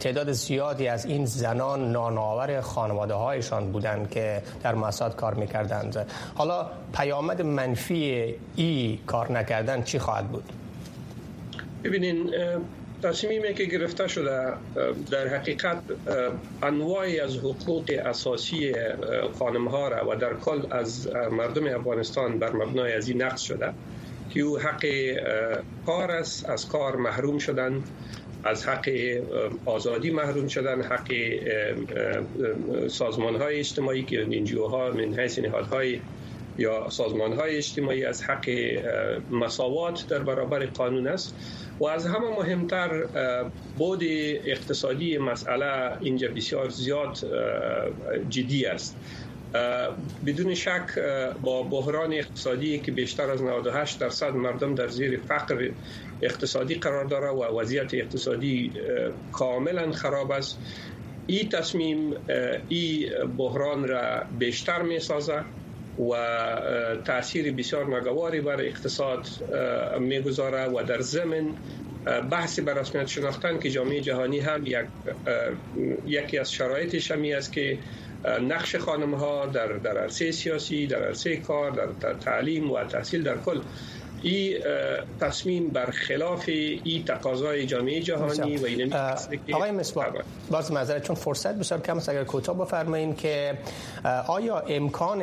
تعداد 0.00 0.32
زیادی 0.32 0.88
از 0.88 1.06
این 1.06 1.26
زنان 1.26 1.92
نانآور 1.92 2.60
خانواده 2.60 3.14
هایشان 3.14 3.72
بودند 3.72 4.10
که 4.10 4.42
در 4.62 4.74
مؤسسات 4.74 5.16
کار 5.16 5.34
می‌کردند. 5.34 6.06
حالا 6.34 6.66
پیامد 6.94 7.42
منفی 7.42 8.34
ای 8.56 8.98
کار 9.06 9.32
نکردن 9.32 9.82
چی 9.82 9.98
خواهد 9.98 10.28
بود؟ 10.28 10.44
ببینین 11.84 12.30
تصمیمی 13.06 13.54
که 13.54 13.64
گرفته 13.64 14.08
شده 14.08 14.52
در 15.10 15.28
حقیقت 15.28 15.82
انواعی 16.62 17.20
از 17.20 17.36
حقوق 17.36 18.00
اساسی 18.04 18.72
خانم 19.38 19.68
ها 19.68 19.88
را 19.88 20.10
و 20.10 20.16
در 20.16 20.34
کل 20.34 20.62
از 20.70 21.08
مردم 21.30 21.66
افغانستان 21.66 22.38
بر 22.38 22.52
مبنای 22.52 22.92
از 22.92 23.08
این 23.08 23.22
نقص 23.22 23.42
شده 23.42 23.72
که 24.30 24.40
او 24.40 24.58
حق 24.58 24.86
کار 25.86 26.10
است 26.10 26.48
از 26.48 26.68
کار 26.68 26.96
محروم 26.96 27.38
شدن 27.38 27.82
از 28.44 28.68
حق 28.68 28.90
آزادی 29.64 30.10
محروم 30.10 30.48
شدن 30.48 30.82
حق 30.82 31.12
سازمان 32.88 33.36
های 33.36 33.58
اجتماعی 33.58 34.02
که 34.02 34.22
انجیوها 34.22 34.90
من 34.90 35.20
حیث 35.20 35.38
نهادهای 35.38 36.00
یا 36.58 36.90
سازمان 36.90 37.32
های 37.32 37.56
اجتماعی 37.56 38.04
از 38.04 38.22
حق 38.22 38.50
مساوات 39.30 40.08
در 40.08 40.18
برابر 40.18 40.66
قانون 40.66 41.06
است. 41.06 41.34
و 41.80 41.84
از 41.84 42.06
همه 42.06 42.28
مهمتر 42.38 43.04
بود 43.78 44.00
اقتصادی 44.46 45.18
مسئله 45.18 45.96
اینجا 46.00 46.28
بسیار 46.28 46.68
زیاد 46.68 47.18
جدی 48.28 48.66
است. 48.66 48.96
بدون 50.26 50.54
شک 50.54 50.98
با 51.42 51.62
بحران 51.62 52.12
اقتصادی 52.12 52.78
که 52.78 52.92
بیشتر 52.92 53.30
از 53.30 53.42
98 53.42 53.98
درصد 53.98 54.34
مردم 54.34 54.74
در 54.74 54.88
زیر 54.88 55.20
فقر 55.28 55.70
اقتصادی 56.22 56.74
قرار 56.74 57.04
داره 57.04 57.28
و 57.28 57.60
وضعیت 57.60 57.94
اقتصادی 57.94 58.72
کاملا 59.32 59.92
خراب 59.92 60.30
است 60.30 60.58
این 61.26 61.48
تصمیم 61.48 62.14
این 62.68 63.08
بحران 63.38 63.88
را 63.88 64.22
بیشتر 64.38 64.82
می 64.82 65.00
سازه 65.00 65.44
و 65.98 66.16
تاثیر 67.04 67.52
بسیار 67.52 67.86
ناگواری 67.86 68.40
بر 68.40 68.60
اقتصاد 68.60 69.28
می‌گذاره 70.00 70.66
و 70.66 70.82
در 70.82 71.00
زمین 71.00 71.54
بحث 72.30 72.58
بر 72.58 72.74
رسمیت 72.74 73.06
شناختن 73.06 73.58
که 73.58 73.70
جامعه 73.70 74.00
جهانی 74.00 74.40
هم 74.40 74.66
یک 74.66 74.86
یکی 76.06 76.38
از 76.38 76.52
شرایطش 76.52 77.10
همی 77.10 77.34
است 77.34 77.52
که 77.52 77.78
نقش 78.48 78.76
خانم 78.76 79.14
ها 79.14 79.46
در 79.46 79.66
در 79.66 79.98
عرصه 79.98 80.32
سیاسی 80.32 80.86
در 80.86 81.04
عرصه 81.04 81.36
کار 81.36 81.70
در 82.00 82.14
تعلیم 82.14 82.70
و 82.70 82.84
تحصیل 82.84 83.22
در 83.22 83.36
کل 83.38 83.60
این 84.26 84.58
تصمیم 85.20 85.68
بر 85.68 85.90
خلاف 85.90 86.44
این 86.48 87.04
تقاضای 87.04 87.66
جامعه 87.66 88.00
جهانی 88.00 88.56
و 88.56 88.66
این 88.66 88.94
آقای 89.52 89.70
مصباح 89.70 90.06
باز 90.50 90.72
معذرت 90.72 91.02
چون 91.02 91.16
فرصت 91.16 91.54
بسیار 91.54 91.80
کم 91.80 91.96
است 91.96 92.08
اگر 92.08 92.24
کوتاه 92.24 92.58
بفرمایین 92.58 93.14
که 93.14 93.58
آیا 94.26 94.58
امکان 94.58 95.22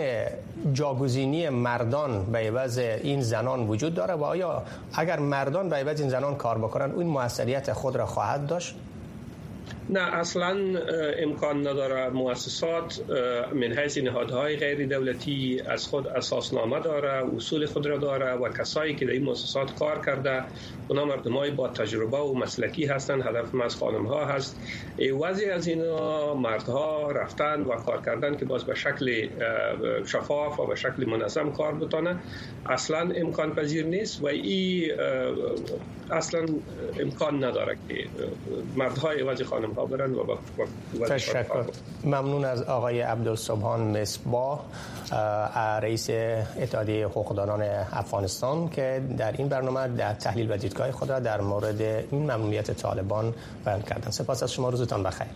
جاگزینی 0.74 1.50
مردان 1.50 2.26
به 2.26 2.38
عوض 2.38 2.78
این 2.78 3.22
زنان 3.22 3.68
وجود 3.68 3.94
داره 3.94 4.14
و 4.14 4.24
آیا 4.24 4.64
اگر 4.94 5.20
مردان 5.20 5.70
به 5.70 5.76
عوض 5.76 6.00
این 6.02 6.10
زنان 6.10 6.36
کار 6.36 6.58
بکنن 6.58 6.92
اون 6.92 7.06
موثریت 7.06 7.74
خود 7.74 7.96
را 7.96 8.06
خواهد 8.06 8.48
داشت؟ 8.48 8.76
نه 9.90 10.00
اصلا 10.00 10.58
امکان 11.20 11.68
نداره 11.68 12.10
مؤسسات 12.10 13.02
من 13.54 13.78
حیث 13.78 13.98
نهادهای 13.98 14.56
غیر 14.56 14.88
دولتی 14.88 15.62
از 15.68 15.88
خود 15.88 16.08
اساسنامه 16.08 16.80
داره 16.80 17.36
اصول 17.36 17.66
خود 17.66 17.86
را 17.86 17.98
داره 17.98 18.34
و 18.34 18.50
کسایی 18.50 18.96
که 18.96 19.06
در 19.06 19.12
این 19.12 19.24
مؤسسات 19.24 19.76
کار 19.80 20.06
کرده 20.06 20.44
اونا 20.88 21.06
مردمای 21.06 21.52
با 21.52 21.68
تجربه 21.68 22.18
و 22.18 22.34
مسلکی 22.34 22.86
هستند 22.86 23.22
هدف 23.22 23.56
از 23.56 23.76
خانم 23.76 24.06
ها 24.06 24.26
هست 24.26 24.60
وضعی 25.22 25.50
از 25.50 25.68
اینا 25.68 26.34
مردها 26.34 27.12
رفتن 27.12 27.62
و 27.62 27.76
کار 27.76 28.02
کردن 28.06 28.38
که 28.38 28.46
باز 28.46 28.64
به 28.64 28.76
شکل 28.76 29.28
شفاف 30.06 30.60
و 30.60 30.66
به 30.66 30.76
شکل 30.76 31.10
منظم 31.10 31.52
کار 31.52 31.76
بتانه 31.76 32.16
اصلا 32.66 33.12
امکان 33.16 33.56
پذیر 33.56 33.86
نیست 33.86 34.24
و 34.24 34.28
این 34.28 34.92
اصلا 36.12 36.46
امکان 37.00 37.44
نداره 37.44 37.78
که 37.90 38.06
مردهای 38.76 39.22
وضع 39.22 39.44
خانم 39.44 39.73
ها 39.76 39.86
برن 39.86 40.14
و 40.14 40.24
با 40.24 40.38
تشکر. 41.08 41.46
ممنون 42.04 42.46
از 42.46 42.62
آقای 42.62 43.02
عبدالصبحان 43.02 44.02
مصباح 44.02 44.60
رئیس 45.82 46.10
اتحادیه 46.10 47.06
حقوقدانان 47.08 47.62
افغانستان 47.92 48.70
که 48.70 49.02
در 49.18 49.32
این 49.32 49.48
برنامه 49.48 49.88
در 49.88 50.14
تحلیل 50.14 50.52
و 50.52 50.58
دیدگاه 50.58 50.92
خود 50.92 51.12
را 51.12 51.20
در 51.20 51.42
مورد 51.42 51.82
این 51.82 52.32
ممنوعیت 52.32 52.72
طالبان 52.72 53.34
بیان 53.66 53.82
کردن. 53.82 54.12
سپاس 54.12 54.44
از 54.44 54.54
شما 54.54 54.70
روزتان 54.70 55.04
بخیر. 55.04 55.28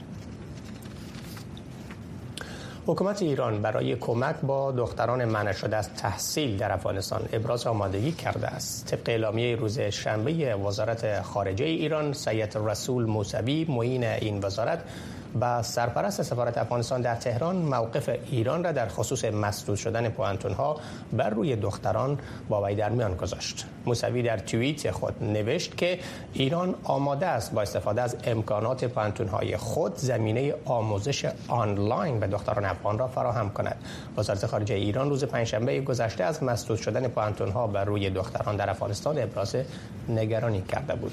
حکومت 2.87 3.21
ایران 3.21 3.61
برای 3.61 3.95
کمک 3.95 4.35
با 4.43 4.71
دختران 4.71 5.25
منع 5.25 5.51
شده 5.51 5.75
از 5.75 5.93
تحصیل 5.93 6.57
در 6.57 6.71
افغانستان 6.71 7.21
ابراز 7.33 7.67
آمادگی 7.67 8.11
کرده 8.11 8.47
است. 8.47 8.85
طبق 8.85 9.09
اعلامیه 9.09 9.55
روز 9.55 9.79
شنبه 9.79 10.55
وزارت 10.55 11.21
خارجه 11.21 11.65
ایران 11.65 12.13
سید 12.13 12.57
رسول 12.57 13.05
موسوی 13.05 13.65
معین 13.69 14.03
این 14.03 14.39
وزارت 14.43 14.83
با 15.39 15.61
سرپرست 15.61 16.21
سفارت 16.21 16.57
افغانستان 16.57 17.01
در 17.01 17.15
تهران 17.15 17.55
موقف 17.55 18.09
ایران 18.31 18.63
را 18.63 18.71
در 18.71 18.87
خصوص 18.87 19.25
مسدود 19.25 19.77
شدن 19.77 20.09
پوانتون 20.09 20.53
ها 20.53 20.77
بر 21.13 21.29
روی 21.29 21.55
دختران 21.55 22.19
با 22.49 22.63
وی 22.63 22.75
در 22.75 22.89
میان 22.89 23.15
گذاشت. 23.15 23.65
موسوی 23.85 24.23
در 24.23 24.37
توییت 24.37 24.91
خود 24.91 25.23
نوشت 25.23 25.77
که 25.77 25.99
ایران 26.33 26.75
آماده 26.83 27.25
است 27.25 27.53
با 27.53 27.61
استفاده 27.61 28.01
از 28.01 28.15
امکانات 28.23 28.85
پوانتون 28.85 29.27
های 29.27 29.57
خود 29.57 29.95
زمینه 29.95 30.53
آموزش 30.65 31.31
آنلاین 31.47 32.19
به 32.19 32.27
دختران 32.27 32.65
افغان 32.65 32.97
را 32.99 33.07
فراهم 33.07 33.49
کند. 33.49 33.75
وزارت 34.17 34.45
خارجه 34.45 34.75
ایران 34.75 35.09
روز 35.09 35.23
پنجشنبه 35.23 35.81
گذشته 35.81 36.23
از 36.23 36.43
مسدود 36.43 36.77
شدن 36.77 37.07
پوانتون 37.07 37.51
ها 37.51 37.67
بر 37.67 37.85
روی 37.85 38.09
دختران 38.09 38.55
در 38.55 38.69
افغانستان 38.69 39.19
ابراز 39.19 39.55
نگرانی 40.09 40.61
کرده 40.61 40.95
بود. 40.95 41.11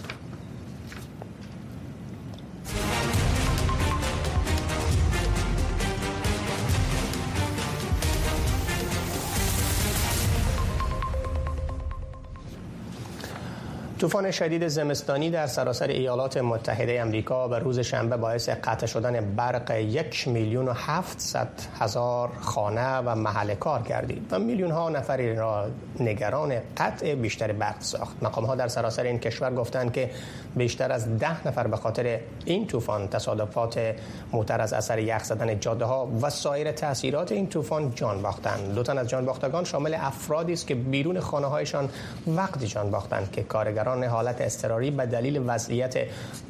طوفان 14.05 14.31
شدید 14.31 14.69
زمستانی 14.69 15.31
در 15.31 15.47
سراسر 15.47 15.87
ایالات 15.87 16.37
متحده 16.37 17.01
امریکا 17.01 17.49
به 17.49 17.59
روز 17.59 17.79
شنبه 17.79 18.17
باعث 18.17 18.49
قطع 18.49 18.87
شدن 18.87 19.35
برق 19.35 19.71
یک 19.71 20.29
میلیون 20.29 20.69
و 20.69 20.73
هفتصد 20.73 21.49
هزار 21.81 22.31
خانه 22.41 22.97
و 22.99 23.15
محل 23.15 23.55
کار 23.55 23.83
گردید 23.83 24.27
و 24.31 24.39
میلیون 24.39 24.71
ها 24.71 24.89
نفری 24.89 25.37
را 25.37 25.67
نگران 26.01 26.55
قطع 26.77 27.15
بیشتر 27.15 27.53
برق 27.53 27.81
ساخت. 27.81 28.23
مقام 28.23 28.45
ها 28.45 28.55
در 28.55 28.69
سراسر 28.69 29.03
این 29.03 29.19
کشور 29.19 29.55
گفتند 29.55 29.93
که 29.93 30.11
بیشتر 30.57 30.93
از 30.93 31.19
ده 31.19 31.49
نفر 31.49 31.67
به 31.67 31.77
خاطر 31.77 32.21
این 32.45 32.67
طوفان 32.67 33.09
تصادفات 33.09 33.95
موتر 34.33 34.61
از 34.61 34.73
اثر 34.73 34.99
یخ 34.99 35.25
زدن 35.25 35.61
جاده 35.61 35.85
ها 35.85 36.09
و 36.23 36.31
سایر 36.31 36.73
تاثیرات 36.73 37.33
این 37.33 37.47
طوفان 37.47 37.95
جان 37.95 38.23
باختند. 38.23 38.75
دو 38.75 38.83
تن 38.83 38.99
از 38.99 39.09
جان 39.09 39.25
باختگان 39.25 39.65
شامل 39.65 39.95
افرادی 39.95 40.53
است 40.53 40.67
که 40.67 40.75
بیرون 40.75 41.21
خانه 41.21 41.47
هایشان 41.47 41.89
وقتی 42.27 42.67
جان 42.67 42.91
باختند 42.91 43.31
که 43.33 43.43
کارگران 43.43 43.94
کارگران 43.95 44.05
حالت 44.05 44.41
اضطراری 44.41 44.91
به 44.91 45.07
دلیل 45.07 45.43
وضعیت 45.47 45.95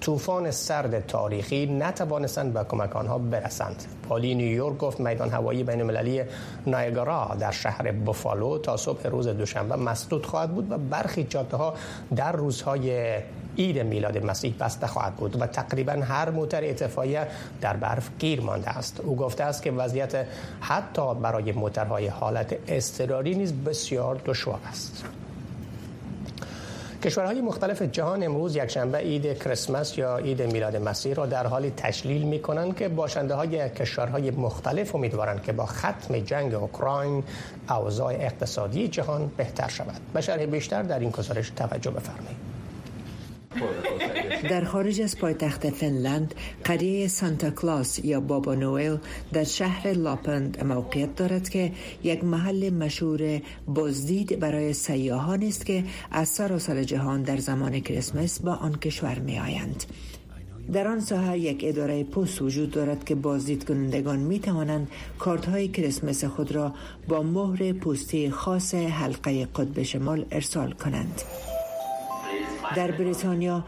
طوفان 0.00 0.50
سرد 0.50 1.06
تاریخی 1.06 1.66
نتوانستند 1.66 2.52
به 2.52 2.64
کمک 2.64 2.96
آنها 2.96 3.18
برسند. 3.18 3.84
پالی 4.08 4.34
نیویورک 4.34 4.78
گفت 4.78 5.00
میدان 5.00 5.30
هوایی 5.30 5.64
بین 5.64 5.80
المللی 5.80 6.22
نایگرا 6.66 7.36
در 7.40 7.50
شهر 7.50 7.92
بوفالو 7.92 8.58
تا 8.58 8.76
صبح 8.76 9.06
روز 9.06 9.28
دوشنبه 9.28 9.76
مسدود 9.76 10.26
خواهد 10.26 10.54
بود 10.54 10.72
و 10.72 10.78
برخی 10.78 11.24
جاده 11.24 11.56
ها 11.56 11.74
در 12.16 12.32
روزهای 12.32 13.18
عید 13.58 13.78
میلاد 13.78 14.24
مسیح 14.24 14.54
بسته 14.60 14.86
خواهد 14.86 15.14
بود 15.14 15.42
و 15.42 15.46
تقریبا 15.46 15.92
هر 15.92 16.30
موتر 16.30 16.64
اتفاعیه 16.64 17.26
در 17.60 17.76
برف 17.76 18.10
گیر 18.18 18.40
مانده 18.40 18.70
است 18.70 19.00
او 19.00 19.16
گفته 19.16 19.44
است 19.44 19.62
که 19.62 19.70
وضعیت 19.70 20.26
حتی 20.60 21.14
برای 21.14 21.52
موترهای 21.52 22.06
حالت 22.06 22.56
اضطراری 22.68 23.34
نیز 23.34 23.52
بسیار 23.52 24.20
دشوار 24.26 24.60
است 24.70 25.04
کشورهای 27.04 27.40
مختلف 27.40 27.82
جهان 27.82 28.22
امروز 28.22 28.56
یکشنبه 28.56 28.98
عید 28.98 29.38
کریسمس 29.38 29.98
یا 29.98 30.16
عید 30.16 30.42
میلاد 30.42 30.76
مسیح 30.76 31.14
را 31.14 31.26
در 31.26 31.46
حالی 31.46 31.72
تشلیل 31.76 32.22
می 32.22 32.38
کنند 32.38 32.76
که 32.76 32.88
باشنده 32.88 33.34
های 33.34 33.70
کشورهای 33.70 34.30
مختلف 34.30 34.94
امیدوارند 34.94 35.42
که 35.42 35.52
با 35.52 35.66
ختم 35.66 36.18
جنگ 36.18 36.54
اوکراین 36.54 37.24
اوضاع 37.70 38.14
اقتصادی 38.14 38.88
جهان 38.88 39.30
بهتر 39.36 39.68
شود. 39.68 40.00
به 40.12 40.46
بیشتر 40.46 40.82
در 40.82 40.98
این 40.98 41.10
گزارش 41.10 41.50
توجه 41.50 41.90
بفرمایید. 41.90 42.54
در 44.50 44.64
خارج 44.64 45.00
از 45.00 45.18
پایتخت 45.18 45.70
فنلند 45.70 46.34
قریه 46.64 47.08
سانتا 47.08 47.50
کلاس 47.50 48.04
یا 48.04 48.20
بابا 48.20 48.54
نوئل 48.54 48.96
در 49.32 49.44
شهر 49.44 49.92
لاپند 49.92 50.64
موقعیت 50.64 51.16
دارد 51.16 51.48
که 51.48 51.72
یک 52.04 52.24
محل 52.24 52.70
مشهور 52.70 53.40
بازدید 53.66 54.40
برای 54.40 54.72
سیاهان 54.72 55.42
است 55.42 55.66
که 55.66 55.84
از 56.10 56.28
سراسر 56.28 56.82
جهان 56.82 57.22
در 57.22 57.36
زمان 57.36 57.80
کریسمس 57.80 58.40
با 58.40 58.52
آن 58.52 58.74
کشور 58.74 59.18
می 59.18 59.38
آیند. 59.38 59.84
در 60.72 60.88
آن 60.88 61.00
ساحه 61.00 61.38
یک 61.38 61.60
اداره 61.64 62.04
پست 62.04 62.42
وجود 62.42 62.70
دارد 62.70 63.04
که 63.04 63.14
بازدید 63.14 63.64
کنندگان 63.64 64.18
می 64.18 64.38
توانند 64.38 64.88
کارت 65.18 65.46
های 65.46 65.68
کریسمس 65.68 66.24
خود 66.24 66.52
را 66.52 66.74
با 67.08 67.22
مهر 67.22 67.72
پستی 67.72 68.30
خاص 68.30 68.74
حلقه 68.74 69.44
قطب 69.44 69.82
شمال 69.82 70.24
ارسال 70.30 70.72
کنند. 70.72 71.22
در 72.76 72.90
بریتانیا 72.90 73.64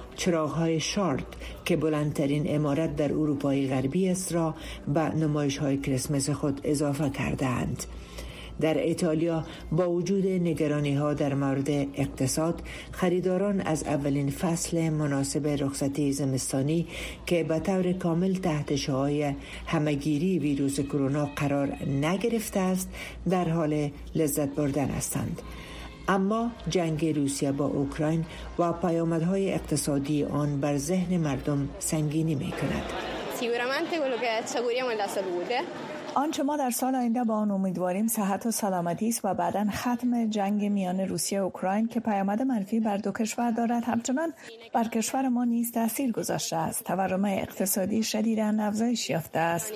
های 0.56 0.80
شارد 0.80 1.26
که 1.64 1.76
بلندترین 1.76 2.54
امارت 2.54 2.96
در 2.96 3.12
اروپای 3.12 3.68
غربی 3.68 4.08
است 4.08 4.32
را 4.32 4.54
به 4.94 5.00
نمایش 5.00 5.58
های 5.58 5.76
کریسمس 5.76 6.30
خود 6.30 6.60
اضافه 6.64 7.10
کردهاند. 7.10 7.84
در 8.60 8.78
ایتالیا 8.78 9.44
با 9.72 9.90
وجود 9.90 10.26
نگرانی 10.26 10.94
ها 10.94 11.14
در 11.14 11.34
مورد 11.34 11.70
اقتصاد 11.70 12.62
خریداران 12.92 13.60
از 13.60 13.84
اولین 13.84 14.30
فصل 14.30 14.88
مناسب 14.90 15.46
رخصتی 15.46 16.12
زمستانی 16.12 16.86
که 17.26 17.44
به 17.44 17.58
طور 17.58 17.92
کامل 17.92 18.34
تحت 18.34 18.76
شعای 18.76 19.32
همگیری 19.66 20.38
ویروس 20.38 20.80
کرونا 20.80 21.26
قرار 21.36 21.76
نگرفته 21.86 22.60
است 22.60 22.88
در 23.30 23.48
حال 23.48 23.90
لذت 24.14 24.48
بردن 24.48 24.88
هستند 24.88 25.42
اما 26.08 26.50
جنگ 26.68 27.16
روسیه 27.16 27.52
با 27.52 27.64
اوکراین 27.64 28.24
و 28.58 28.72
پیامدهای 28.72 29.52
اقتصادی 29.52 30.24
آن 30.24 30.60
بر 30.60 30.76
ذهن 30.76 31.16
مردم 31.16 31.68
سنگینی 31.78 32.34
می 32.34 32.52
کند. 32.52 32.82
آنچه 36.18 36.42
ما 36.42 36.56
در 36.56 36.70
سال 36.70 36.94
آینده 36.94 37.24
با 37.24 37.34
آن 37.34 37.50
امیدواریم 37.50 38.06
صحت 38.06 38.46
و 38.46 38.50
سلامتی 38.50 39.08
است 39.08 39.24
و 39.24 39.34
بعدا 39.34 39.66
ختم 39.70 40.30
جنگ 40.30 40.64
میان 40.64 41.00
روسیه 41.00 41.40
و 41.40 41.44
اوکراین 41.44 41.88
که 41.88 42.00
پیامد 42.00 42.42
منفی 42.42 42.80
بر 42.80 42.96
دو 42.96 43.12
کشور 43.12 43.50
دارد. 43.50 43.84
همچنان 43.84 44.32
بر 44.72 44.84
کشور 44.84 45.28
ما 45.28 45.44
نیز 45.44 45.72
تاثیر 45.72 46.12
گذاشته 46.12 46.56
است. 46.56 46.84
تورم 46.84 47.24
اقتصادی 47.24 48.02
شدیدا 48.02 48.56
افزایش 48.60 49.10
یافته 49.10 49.38
است. 49.38 49.72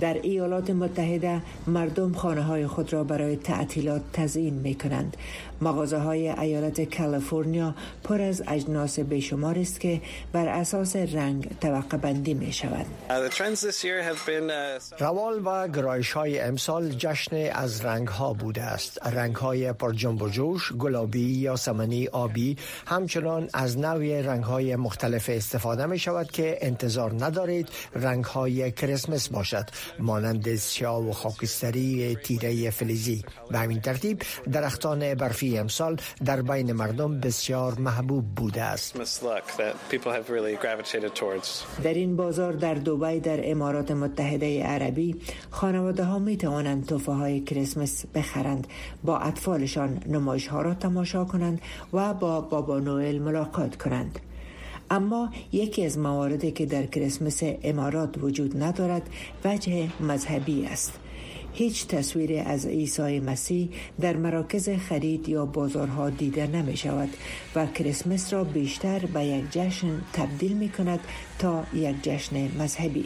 در 0.00 0.14
ایالات 0.14 0.70
متحده 0.70 1.42
مردم 1.66 2.12
خانه 2.12 2.42
های 2.42 2.66
خود 2.66 2.92
را 2.92 3.04
برای 3.04 3.36
تعطیلات 3.36 4.02
تزیین 4.12 4.54
می 4.54 4.74
کنند 4.74 5.16
مغازه 5.60 5.98
های 5.98 6.28
ایالت 6.28 6.96
کالیفرنیا 6.96 7.74
پر 8.04 8.22
از 8.22 8.42
اجناس 8.48 9.00
بیشمار 9.00 9.58
است 9.58 9.80
که 9.80 10.00
بر 10.32 10.48
اساس 10.48 10.96
رنگ 10.96 11.48
طبقه 11.60 11.96
بندی 11.96 12.34
می 12.34 12.45
شود. 12.52 12.86
روال 14.98 15.42
و 15.44 15.68
گرایش 15.68 16.12
های 16.12 16.40
امسال 16.40 16.88
جشن 16.88 17.36
از 17.52 17.84
رنگ 17.84 18.08
ها 18.08 18.32
بوده 18.32 18.62
است. 18.62 19.06
رنگ 19.06 19.36
های 19.36 19.72
پر 19.72 19.92
جنب 19.92 20.22
و 20.22 20.28
جوش، 20.28 20.72
گلابی 20.72 21.32
یا 21.32 21.56
سمنی 21.56 22.06
آبی 22.06 22.56
همچنان 22.86 23.48
از 23.54 23.78
نوع 23.78 24.20
رنگ 24.20 24.44
های 24.44 24.76
مختلف 24.76 25.30
استفاده 25.32 25.86
می 25.86 25.98
شود 25.98 26.30
که 26.30 26.58
انتظار 26.60 27.24
ندارید 27.24 27.68
رنگ 27.94 28.24
های 28.24 28.72
کریسمس 28.72 29.28
باشد 29.28 29.64
مانند 29.98 30.56
سیاه 30.56 31.08
و 31.08 31.12
خاکستری 31.12 32.16
تیره 32.24 32.70
فلزی 32.70 33.24
به 33.50 33.58
همین 33.58 33.80
ترتیب 33.80 34.22
درختان 34.52 35.14
برفی 35.14 35.58
امسال 35.58 35.96
در 36.24 36.42
بین 36.42 36.72
مردم 36.72 37.20
بسیار 37.20 37.78
محبوب 37.78 38.24
بوده 38.34 38.62
است 38.62 38.96
در 41.82 41.94
این 41.94 42.16
بازار 42.36 42.52
در 42.52 42.74
دوبای 42.74 43.20
در 43.20 43.50
امارات 43.50 43.90
متحده 43.90 44.62
عربی 44.62 45.16
خانواده 45.50 46.04
ها 46.04 46.18
می 46.18 46.36
توانند 46.36 46.86
توفه 46.86 47.12
های 47.12 47.40
کریسمس 47.40 48.06
بخرند 48.14 48.66
با 49.04 49.18
اطفالشان 49.18 50.02
نمایش 50.08 50.46
ها 50.46 50.62
را 50.62 50.74
تماشا 50.74 51.24
کنند 51.24 51.60
و 51.92 52.14
با 52.14 52.40
بابا 52.40 52.78
نوئل 52.78 53.18
ملاقات 53.18 53.76
کنند. 53.76 54.18
اما 54.90 55.30
یکی 55.52 55.86
از 55.86 55.98
مواردی 55.98 56.50
که 56.52 56.66
در 56.66 56.86
کریسمس 56.86 57.42
امارات 57.42 58.22
وجود 58.22 58.62
ندارد 58.62 59.10
وجه 59.44 59.88
مذهبی 60.00 60.66
است. 60.66 60.92
هیچ 61.56 61.86
تصویر 61.86 62.42
از 62.46 62.66
عیسی 62.66 63.20
مسیح 63.20 63.70
در 64.00 64.16
مراکز 64.16 64.68
خرید 64.70 65.28
یا 65.28 65.46
بازارها 65.46 66.10
دیده 66.10 66.46
نمی 66.46 66.76
شود 66.76 67.08
و 67.54 67.66
کریسمس 67.66 68.32
را 68.32 68.44
بیشتر 68.44 68.98
به 68.98 69.24
یک 69.24 69.44
جشن 69.50 70.02
تبدیل 70.12 70.52
می 70.52 70.68
کند 70.68 71.00
تا 71.38 71.64
یک 71.74 71.96
جشن 72.02 72.36
مذهبی. 72.58 73.04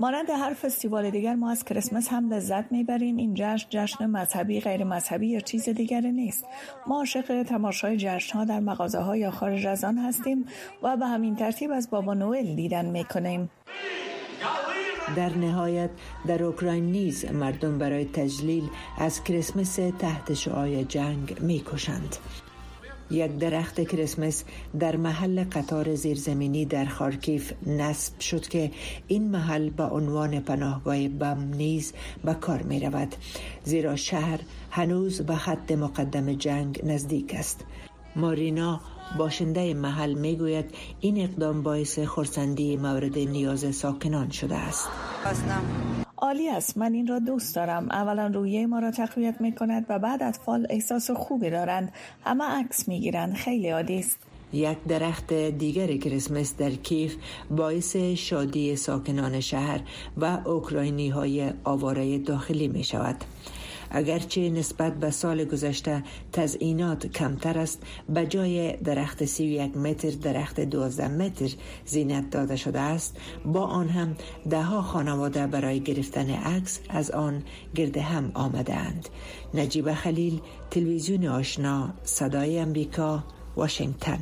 مانند 0.00 0.30
هر 0.30 0.54
فستیوال 0.54 1.10
دیگر 1.10 1.34
ما 1.34 1.50
از 1.50 1.64
کریسمس 1.64 2.08
هم 2.08 2.32
لذت 2.32 2.72
می‌بریم. 2.72 3.16
این 3.16 3.34
جشن 3.34 3.66
جشن 3.70 4.06
مذهبی 4.06 4.60
غیر 4.60 4.84
مذهبی 4.84 5.26
یا 5.26 5.40
چیز 5.40 5.68
دیگری 5.68 6.12
نیست. 6.12 6.44
ما 6.86 6.96
عاشق 6.98 7.42
تماشای 7.42 7.96
جشن 7.96 8.38
ها 8.38 8.44
در 8.44 8.60
مغازه 8.60 8.98
ها 8.98 9.16
یا 9.16 9.30
خارج 9.30 9.66
از 9.66 9.84
آن 9.84 9.98
هستیم 9.98 10.44
و 10.82 10.96
به 10.96 11.06
همین 11.06 11.36
ترتیب 11.36 11.70
از 11.70 11.90
بابا 11.90 12.14
نوئل 12.14 12.54
دیدن 12.54 12.86
می‌کنیم. 12.86 13.50
در 15.16 15.36
نهایت 15.36 15.90
در 16.26 16.42
اوکراین 16.42 16.92
نیز 16.92 17.24
مردم 17.24 17.78
برای 17.78 18.04
تجلیل 18.04 18.68
از 18.98 19.24
کریسمس 19.24 19.78
تحت 19.98 20.34
شعای 20.34 20.84
جنگ 20.84 21.36
می‌کشند. 21.40 22.16
یک 23.10 23.38
درخت 23.38 23.80
کریسمس 23.80 24.44
در 24.80 24.96
محل 24.96 25.44
قطار 25.44 25.94
زیرزمینی 25.94 26.64
در 26.64 26.84
خارکیف 26.84 27.52
نصب 27.66 28.20
شد 28.20 28.48
که 28.48 28.70
این 29.08 29.30
محل 29.30 29.70
به 29.70 29.84
عنوان 29.84 30.40
پناهگاه 30.40 31.08
بم 31.08 31.54
نیز 31.54 31.92
به 32.24 32.34
کار 32.34 32.62
می 32.62 32.80
رود 32.80 33.14
زیرا 33.64 33.96
شهر 33.96 34.40
هنوز 34.70 35.20
به 35.20 35.36
خط 35.36 35.72
مقدم 35.72 36.32
جنگ 36.32 36.80
نزدیک 36.84 37.34
است. 37.34 37.64
مارینا 38.16 38.80
باشنده 39.18 39.74
محل 39.74 40.14
می‌گوید 40.14 40.64
این 41.00 41.20
اقدام 41.20 41.62
باعث 41.62 41.98
خورسندی 41.98 42.76
مورد 42.76 43.18
نیاز 43.18 43.74
ساکنان 43.74 44.30
شده 44.30 44.56
است. 44.56 44.88
عالی 46.16 46.48
است. 46.48 46.78
من 46.78 46.92
این 46.92 47.06
را 47.06 47.18
دوست 47.18 47.54
دارم. 47.54 47.88
اولا 47.90 48.26
رویه 48.26 48.66
ما 48.66 48.78
را 48.78 48.90
تقویت 48.90 49.40
می 49.40 49.54
کند 49.54 49.86
و 49.88 49.98
بعد 49.98 50.22
اطفال 50.22 50.66
احساس 50.70 51.10
خوبی 51.10 51.50
دارند. 51.50 51.92
همه 52.24 52.44
عکس 52.44 52.88
می 52.88 53.00
گیرند 53.00 53.34
خیلی 53.34 53.68
عادی 53.70 53.98
است. 53.98 54.18
یک 54.52 54.78
درخت 54.88 55.32
دیگر 55.32 55.96
کریسمس 55.96 56.56
در 56.56 56.70
کیف 56.70 57.16
باعث 57.50 57.96
شادی 57.96 58.76
ساکنان 58.76 59.40
شهر 59.40 59.80
و 60.16 60.38
اوکراینی 60.44 61.08
های 61.08 61.52
آواره 61.64 62.18
داخلی 62.18 62.68
می 62.68 62.84
شود 62.84 63.16
اگرچه 63.90 64.50
نسبت 64.50 64.94
به 64.94 65.10
سال 65.10 65.44
گذشته 65.44 66.02
تزئینات 66.32 67.06
کمتر 67.06 67.58
است 67.58 67.82
به 68.08 68.26
جای 68.26 68.76
درخت 68.76 69.24
31 69.24 69.76
متر 69.76 70.10
درخت 70.10 70.60
12 70.60 71.08
متر 71.08 71.50
زینت 71.86 72.30
داده 72.30 72.56
شده 72.56 72.80
است. 72.80 73.16
با 73.44 73.64
آن 73.64 73.88
هم 73.88 74.16
ده 74.50 74.62
ها 74.62 74.82
خانواده 74.82 75.46
برای 75.46 75.80
گرفتن 75.80 76.30
عکس 76.30 76.80
از 76.88 77.10
آن 77.10 77.42
گرد 77.74 77.96
هم 77.96 78.30
آمده 78.34 78.74
اند 78.74 79.08
نجیب 79.54 79.92
خلیل 79.92 80.40
تلویزیون 80.70 81.26
آشنا 81.26 81.90
صدای 82.04 82.58
امریکا 82.58 83.24
واشنگتن. 83.56 84.18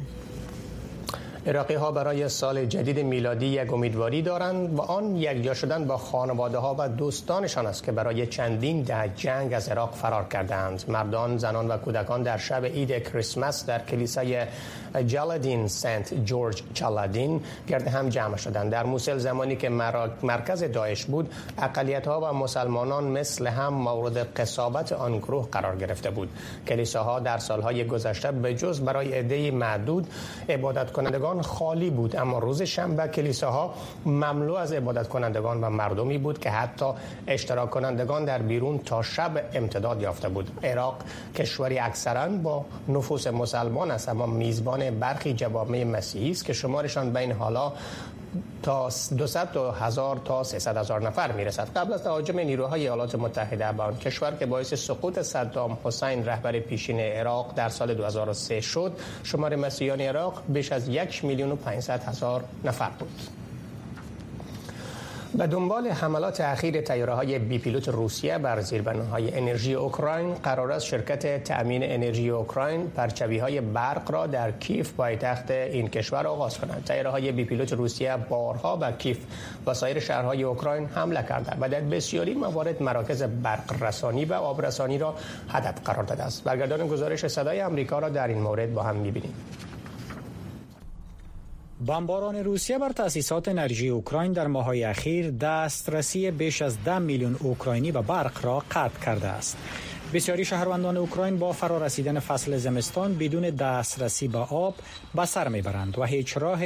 عراقی 1.48 1.74
ها 1.74 1.92
برای 1.92 2.28
سال 2.28 2.66
جدید 2.66 2.98
میلادی 2.98 3.46
یک 3.46 3.72
امیدواری 3.72 4.22
دارند 4.22 4.78
و 4.78 4.80
آن 4.80 5.16
یکجا 5.16 5.54
شدن 5.54 5.86
با 5.86 5.96
خانواده 5.96 6.58
ها 6.58 6.76
و 6.78 6.88
دوستانشان 6.88 7.66
است 7.66 7.84
که 7.84 7.92
برای 7.92 8.26
چندین 8.26 8.82
ده 8.82 9.12
جنگ 9.16 9.52
از 9.52 9.68
عراق 9.68 9.94
فرار 9.94 10.24
کردند 10.24 10.84
مردان 10.88 11.38
زنان 11.38 11.68
و 11.68 11.76
کودکان 11.76 12.22
در 12.22 12.36
شب 12.36 12.64
عید 12.64 13.02
کریسمس 13.02 13.66
در 13.66 13.78
کلیسای 13.78 14.44
جلادین 15.06 15.68
سنت 15.68 16.14
جورج 16.24 16.62
چالادین 16.74 17.40
گرد 17.68 17.88
هم 17.88 18.08
جمع 18.08 18.36
شدند. 18.36 18.72
در 18.72 18.84
موسل 18.84 19.18
زمانی 19.18 19.56
که 19.56 19.68
مرکز 20.22 20.64
داعش 20.64 21.04
بود 21.04 21.32
اقلیت 21.58 22.08
ها 22.08 22.20
و 22.20 22.32
مسلمانان 22.32 23.04
مثل 23.04 23.46
هم 23.46 23.74
مورد 23.74 24.34
قصابت 24.34 24.92
آن 24.92 25.18
گروه 25.18 25.48
قرار 25.52 25.76
گرفته 25.76 26.10
بود. 26.10 26.28
کلیساها 26.68 27.20
در 27.20 27.38
سالهای 27.38 27.84
گذشته 27.84 28.32
به 28.32 28.54
جز 28.54 28.80
برای 28.80 29.12
عده 29.12 29.50
معدود 29.50 30.06
عبادت 30.48 30.92
کنندگان 30.92 31.37
خالی 31.42 31.90
بود 31.90 32.16
اما 32.16 32.38
روز 32.38 32.62
شنبه 32.62 33.08
کلیساها 33.08 33.74
مملو 34.06 34.54
از 34.54 34.72
عبادت 34.72 35.08
کنندگان 35.08 35.60
و 35.60 35.70
مردمی 35.70 36.18
بود 36.18 36.38
که 36.38 36.50
حتی 36.50 36.92
اشتراک 37.26 37.70
کنندگان 37.70 38.24
در 38.24 38.42
بیرون 38.42 38.78
تا 38.78 39.02
شب 39.02 39.44
امتداد 39.54 40.02
یافته 40.02 40.28
بود. 40.28 40.50
عراق 40.62 40.96
کشوری 41.34 41.78
اکثرا 41.78 42.28
با 42.28 42.64
نفوس 42.88 43.26
مسلمان 43.26 43.90
است 43.90 44.08
اما 44.08 44.26
میزبان 44.26 44.90
برخی 44.90 45.34
جوامع 45.34 45.84
مسیحی 45.84 46.30
است 46.30 46.44
که 46.44 46.52
شمارشان 46.52 47.12
بین 47.12 47.32
حالا 47.32 47.72
تا 48.62 48.88
200 49.16 49.36
هزار 49.80 50.20
تا 50.24 50.44
300 50.44 50.76
هزار 50.76 51.02
نفر 51.02 51.32
می‌رسد. 51.32 51.68
قبل 51.76 51.92
از 51.92 52.02
تهاجم 52.02 52.38
نیروهای 52.38 52.80
ایالات 52.80 53.14
متحده 53.14 53.72
به 53.72 53.82
آن 53.82 53.96
کشور 53.96 54.36
که 54.36 54.46
باعث 54.46 54.74
سقوط 54.74 55.22
صدام 55.22 55.78
حسین 55.84 56.26
رهبر 56.26 56.60
پیشین 56.60 57.00
عراق 57.00 57.54
در 57.56 57.68
سال 57.68 57.94
2003 57.94 58.60
شد 58.60 58.92
شمار 59.24 59.56
مسیحیان 59.56 60.00
عراق 60.00 60.42
بیش 60.48 60.72
از 60.72 60.88
یک 60.88 61.24
میلیون 61.24 61.52
و 61.52 61.56
500 61.56 62.02
هزار 62.02 62.44
نفر 62.64 62.90
بود. 62.98 63.37
به 65.34 65.46
دنبال 65.46 65.86
حملات 65.86 66.40
اخیر 66.40 66.80
تیاره 66.80 67.14
های 67.14 67.38
بی 67.38 67.58
پیلوت 67.58 67.88
روسیه 67.88 68.38
بر 68.38 68.60
زیربناهای 68.60 69.38
انرژی 69.38 69.74
اوکراین 69.74 70.34
قرار 70.34 70.72
است 70.72 70.86
شرکت 70.86 71.44
تأمین 71.44 71.82
انرژی 71.84 72.28
اوکراین 72.28 72.90
پرچوی 72.90 73.38
های 73.38 73.60
برق 73.60 74.10
را 74.10 74.26
در 74.26 74.50
کیف 74.50 74.92
پایتخت 74.92 75.50
این 75.50 75.88
کشور 75.88 76.26
آغاز 76.26 76.58
کنند 76.58 76.84
تیاره 76.84 77.10
های 77.10 77.32
بی 77.32 77.44
پیلوت 77.44 77.72
روسیه 77.72 78.16
بارها 78.16 78.76
به 78.76 78.92
کیف 78.98 79.18
و 79.66 79.74
سایر 79.74 80.00
شهرهای 80.00 80.42
اوکراین 80.42 80.86
حمله 80.86 81.22
کرده 81.22 81.56
و 81.60 81.68
در 81.68 81.80
بسیاری 81.80 82.34
موارد 82.34 82.82
مراکز 82.82 83.22
برق 83.22 83.82
رسانی 83.82 84.24
و 84.24 84.34
آبرسانی 84.34 84.98
را 84.98 85.14
هدف 85.48 85.74
قرار 85.84 86.04
داده 86.04 86.22
است. 86.22 86.44
برگردان 86.44 86.86
گزارش 86.86 87.26
صدای 87.26 87.62
آمریکا 87.62 87.98
را 87.98 88.08
در 88.08 88.28
این 88.28 88.38
مورد 88.38 88.74
با 88.74 88.82
هم 88.82 88.96
می‌بینیم. 88.96 89.34
بمباران 91.86 92.36
روسیه 92.36 92.78
بر 92.78 92.92
تأسیسات 92.92 93.48
انرژی 93.48 93.88
اوکراین 93.88 94.32
در 94.32 94.46
ماهای 94.46 94.84
اخیر 94.84 95.30
دسترسی 95.30 96.30
بیش 96.30 96.62
از 96.62 96.84
10 96.84 96.98
میلیون 96.98 97.36
اوکراینی 97.40 97.92
به 97.92 98.02
برق 98.02 98.44
را 98.44 98.62
قطع 98.70 99.00
کرده 99.04 99.28
است. 99.28 99.56
بسیاری 100.14 100.44
شهروندان 100.44 100.96
اوکراین 100.96 101.38
با 101.38 101.52
فرارسیدن 101.52 102.20
فصل 102.20 102.56
زمستان 102.56 103.14
بدون 103.14 103.50
دسترسی 103.50 104.28
به 104.28 104.38
آب 104.38 104.74
به 105.14 105.24
سر 105.24 105.48
می‌برند 105.48 105.98
و 105.98 106.04
هیچ 106.04 106.36
راه 106.36 106.60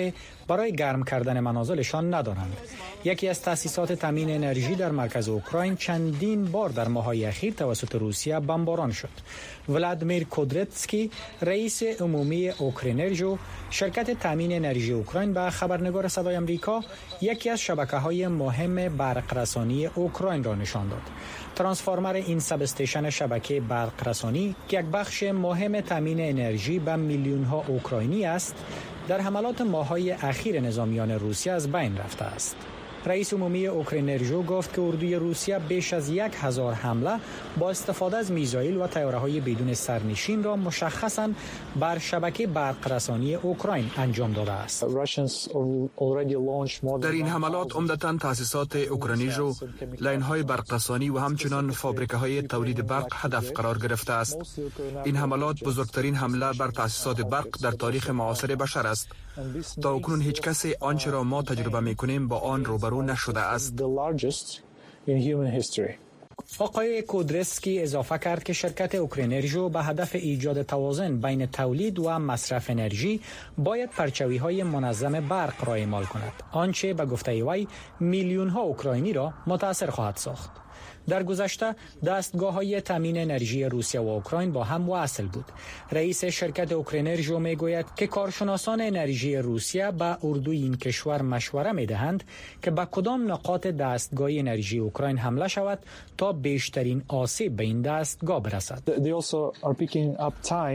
برای 0.48 0.72
گرم 0.72 1.02
کردن 1.02 1.40
منازلشان 1.40 2.14
ندارند. 2.14 2.56
یکی 3.04 3.28
از 3.28 3.42
تأسیسات 3.42 3.92
تامین 3.92 4.30
انرژی 4.30 4.74
در 4.74 4.90
مرکز 4.90 5.28
اوکراین 5.28 5.76
چندین 5.76 6.44
بار 6.44 6.68
در 6.68 6.88
ماهای 6.88 7.24
اخیر 7.24 7.54
توسط 7.54 7.94
روسیه 7.94 8.40
بمباران 8.40 8.92
شد. 8.92 9.08
ولادیمیر 9.68 10.24
کودرتسکی 10.24 11.10
رئیس 11.42 11.82
عمومی 11.82 12.48
اوکرینرژو 12.48 13.38
شرکت 13.70 14.10
تامین 14.10 14.52
انرژی 14.52 14.92
اوکراین 14.92 15.32
به 15.32 15.50
خبرنگار 15.50 16.08
صدای 16.08 16.36
آمریکا 16.36 16.84
یکی 17.20 17.50
از 17.50 17.60
شبکه 17.60 17.96
های 17.96 18.28
مهم 18.28 18.96
برق 18.96 19.36
رسانی 19.36 19.86
اوکراین 19.86 20.44
را 20.44 20.54
نشان 20.54 20.88
داد. 20.88 21.02
transformer 21.54 22.14
این 22.14 22.40
substation 22.40 23.10
شبکه 23.10 23.60
برق 23.60 24.08
رسانی 24.08 24.56
که 24.68 24.78
یک 24.78 24.86
بخش 24.86 25.22
مهم 25.22 25.80
تامین 25.80 26.20
انرژی 26.20 26.78
به 26.78 26.96
میلیون 26.96 27.44
ها 27.44 27.64
اوکراینی 27.68 28.24
است 28.24 28.54
در 29.08 29.20
حملات 29.20 29.60
ماهای 29.60 30.10
اخیر 30.10 30.60
نظامیان 30.60 31.10
روسیه 31.10 31.52
از 31.52 31.72
بین 31.72 31.96
رفته 31.96 32.24
است. 32.24 32.56
رئیس 33.06 33.32
عمومی 33.32 33.66
اوکرینرژو 33.66 34.42
گفت 34.42 34.74
که 34.74 34.82
اردوی 34.82 35.14
روسیه 35.14 35.58
بیش 35.58 35.92
از 35.92 36.08
یک 36.08 36.32
هزار 36.40 36.74
حمله 36.74 37.20
با 37.58 37.70
استفاده 37.70 38.16
از 38.16 38.30
missile 38.30 38.76
و 38.76 38.86
تیاره 38.86 39.18
های 39.18 39.40
بدون 39.40 39.74
سرنشین 39.74 40.42
را 40.42 40.56
مشخصا 40.56 41.30
بر 41.80 41.98
شبکه 41.98 42.46
برق 42.46 42.92
رسانی 42.92 43.34
اوکراین 43.34 43.90
انجام 43.96 44.32
داده 44.32 44.52
است. 44.52 44.84
در 47.00 47.10
این 47.10 47.26
حملات 47.26 47.76
عمدتا 47.76 48.16
تاسیسات 48.16 48.76
اوکرینرژو، 48.76 49.54
line 50.00 50.22
های 50.22 50.42
برق 50.42 50.74
رسانی 50.74 51.10
و 51.10 51.18
همچنان 51.18 51.70
فابریکه 51.70 52.16
های 52.16 52.42
تولید 52.42 52.86
برق 52.86 53.12
هدف 53.12 53.50
قرار 53.52 53.78
گرفته 53.78 54.12
است. 54.12 54.38
این 55.04 55.16
حملات 55.16 55.64
بزرگترین 55.64 56.14
حمله 56.14 56.52
بر 56.58 56.70
تاسیسات 56.70 57.20
برق 57.20 57.62
در 57.62 57.70
تاریخ 57.70 58.10
معاصر 58.10 58.54
بشر 58.54 58.86
است. 58.86 59.08
تا 59.82 59.94
اکنون 59.94 60.20
هیچ 60.20 60.40
کسی 60.40 60.74
آنچه 60.80 61.10
را 61.10 61.24
ما 61.24 61.42
تجربه 61.42 61.80
می 61.80 61.94
کنیم 61.94 62.28
با 62.28 62.38
آن 62.38 62.64
روبرو 62.64 62.91
نشده 63.00 63.40
است. 63.40 63.76
آقای 66.58 67.02
کودرسکی 67.02 67.82
اضافه 67.82 68.18
کرد 68.18 68.42
که 68.42 68.52
شرکت 68.52 68.94
اوکرینرژو 68.94 69.68
به 69.68 69.82
هدف 69.82 70.14
ایجاد 70.14 70.62
توازن 70.62 71.20
بین 71.20 71.46
تولید 71.46 71.98
و 71.98 72.18
مصرف 72.18 72.70
انرژی 72.70 73.20
باید 73.58 73.90
پرچوی 73.90 74.36
های 74.36 74.62
منظم 74.62 75.28
برق 75.28 75.64
را 75.68 75.74
اعمال 75.74 76.04
کند. 76.04 76.32
آنچه 76.52 76.94
به 76.94 77.06
گفته 77.06 77.44
وی 77.44 77.68
میلیون 78.00 78.48
ها 78.48 78.60
اوکراینی 78.60 79.12
را 79.12 79.32
متاثر 79.46 79.90
خواهد 79.90 80.16
ساخت. 80.16 80.50
در 81.08 81.22
گذشته 81.22 81.74
دستگاه 82.06 82.54
های 82.54 82.80
تامین 82.80 83.18
انرژی 83.18 83.64
روسیه 83.64 84.00
و 84.00 84.08
اوکراین 84.08 84.52
با 84.52 84.64
هم 84.64 84.90
وصل 84.90 85.26
بود. 85.26 85.44
رئیس 85.92 86.24
شرکت 86.24 86.72
اوکرینرژو 86.72 87.38
می 87.38 87.56
گوید 87.56 87.86
که 87.96 88.06
کارشناسان 88.06 88.80
انرژی 88.80 89.36
روسیه 89.36 89.90
به 89.90 90.16
اردوی 90.22 90.56
این 90.56 90.76
کشور 90.76 91.22
مشوره 91.22 91.72
می 91.72 91.86
دهند 91.86 92.24
که 92.62 92.70
به 92.70 92.84
کدام 92.90 93.32
نقاط 93.32 93.66
دستگاه 93.66 94.28
انرژی 94.32 94.78
اوکراین 94.78 95.18
حمله 95.18 95.48
شود 95.48 95.78
تا 96.18 96.32
بیشترین 96.32 97.02
آسیب 97.08 97.56
به 97.56 97.64
این 97.64 97.82
دستگاه 97.82 98.42
برسد. 98.42 98.82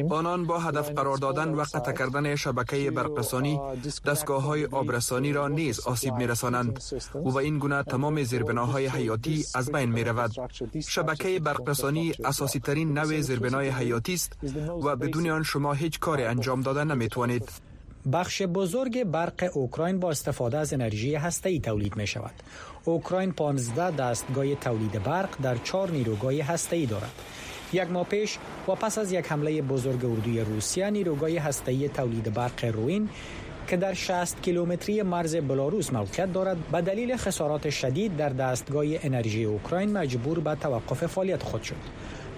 آنان 0.09 0.45
با 0.45 0.59
هدف 0.59 0.89
قرار 0.89 1.17
دادن 1.17 1.49
و 1.53 1.61
قطع 1.61 1.91
کردن 1.91 2.35
شبکه 2.35 2.91
برقرسانی 2.91 3.59
دستگاه 4.05 4.43
های 4.43 4.65
آبرسانی 4.65 5.33
را 5.33 5.47
نیز 5.47 5.79
آسیب 5.79 6.13
می 6.13 6.27
رسانند 6.27 6.81
و 7.15 7.37
این 7.37 7.59
گونه 7.59 7.83
تمام 7.83 8.23
زیربناهای 8.23 8.87
حیاتی 8.87 9.45
از 9.55 9.71
بین 9.71 9.91
می 10.73 10.81
شبکه 10.81 11.39
برقرسانی 11.39 12.13
اساسی 12.25 12.59
ترین 12.59 12.97
نوع 12.97 13.21
زیربنای 13.21 13.69
حیاتی 13.69 14.13
است 14.13 14.33
و 14.83 14.95
بدون 14.95 15.29
آن 15.29 15.43
شما 15.43 15.73
هیچ 15.73 15.99
کاری 15.99 16.23
انجام 16.23 16.61
دادن 16.61 16.91
نمی 16.91 17.07
توانید. 17.07 17.49
بخش 18.13 18.41
بزرگ 18.41 19.03
برق 19.03 19.51
اوکراین 19.53 19.99
با 19.99 20.11
استفاده 20.11 20.57
از 20.57 20.73
انرژی 20.73 21.15
هسته‌ای 21.15 21.59
تولید 21.59 21.95
می 21.95 22.07
شود. 22.07 22.33
اوکراین 22.85 23.31
15 23.31 23.91
دستگاه 23.91 24.55
تولید 24.55 25.03
برق 25.03 25.29
در 25.41 25.57
چهار 25.57 25.91
نیروگاه 25.91 26.33
هسته‌ای 26.33 26.85
دارد. 26.85 27.11
یک 27.73 27.91
ماه 27.91 28.05
پیش 28.05 28.37
و 28.67 28.75
پس 28.75 28.97
از 28.97 29.11
یک 29.11 29.31
حمله 29.31 29.61
بزرگ 29.61 30.05
اردوی 30.05 30.41
روسیه 30.41 30.89
نیروگاه 30.89 31.31
هسته‌ای 31.31 31.89
تولید 31.89 32.33
برق 32.33 32.65
روین 32.65 33.09
که 33.67 33.77
در 33.77 33.93
60 33.93 34.41
کیلومتری 34.41 35.01
مرز 35.01 35.35
بلاروس 35.35 35.93
موقعیت 35.93 36.33
دارد 36.33 36.57
به 36.71 36.81
دلیل 36.81 37.17
خسارات 37.17 37.69
شدید 37.69 38.17
در 38.17 38.29
دستگاه 38.29 38.85
انرژی 38.85 39.43
اوکراین 39.43 39.97
مجبور 39.97 40.39
به 40.39 40.55
توقف 40.55 41.05
فعالیت 41.05 41.43
خود 41.43 41.63
شد. 41.63 41.75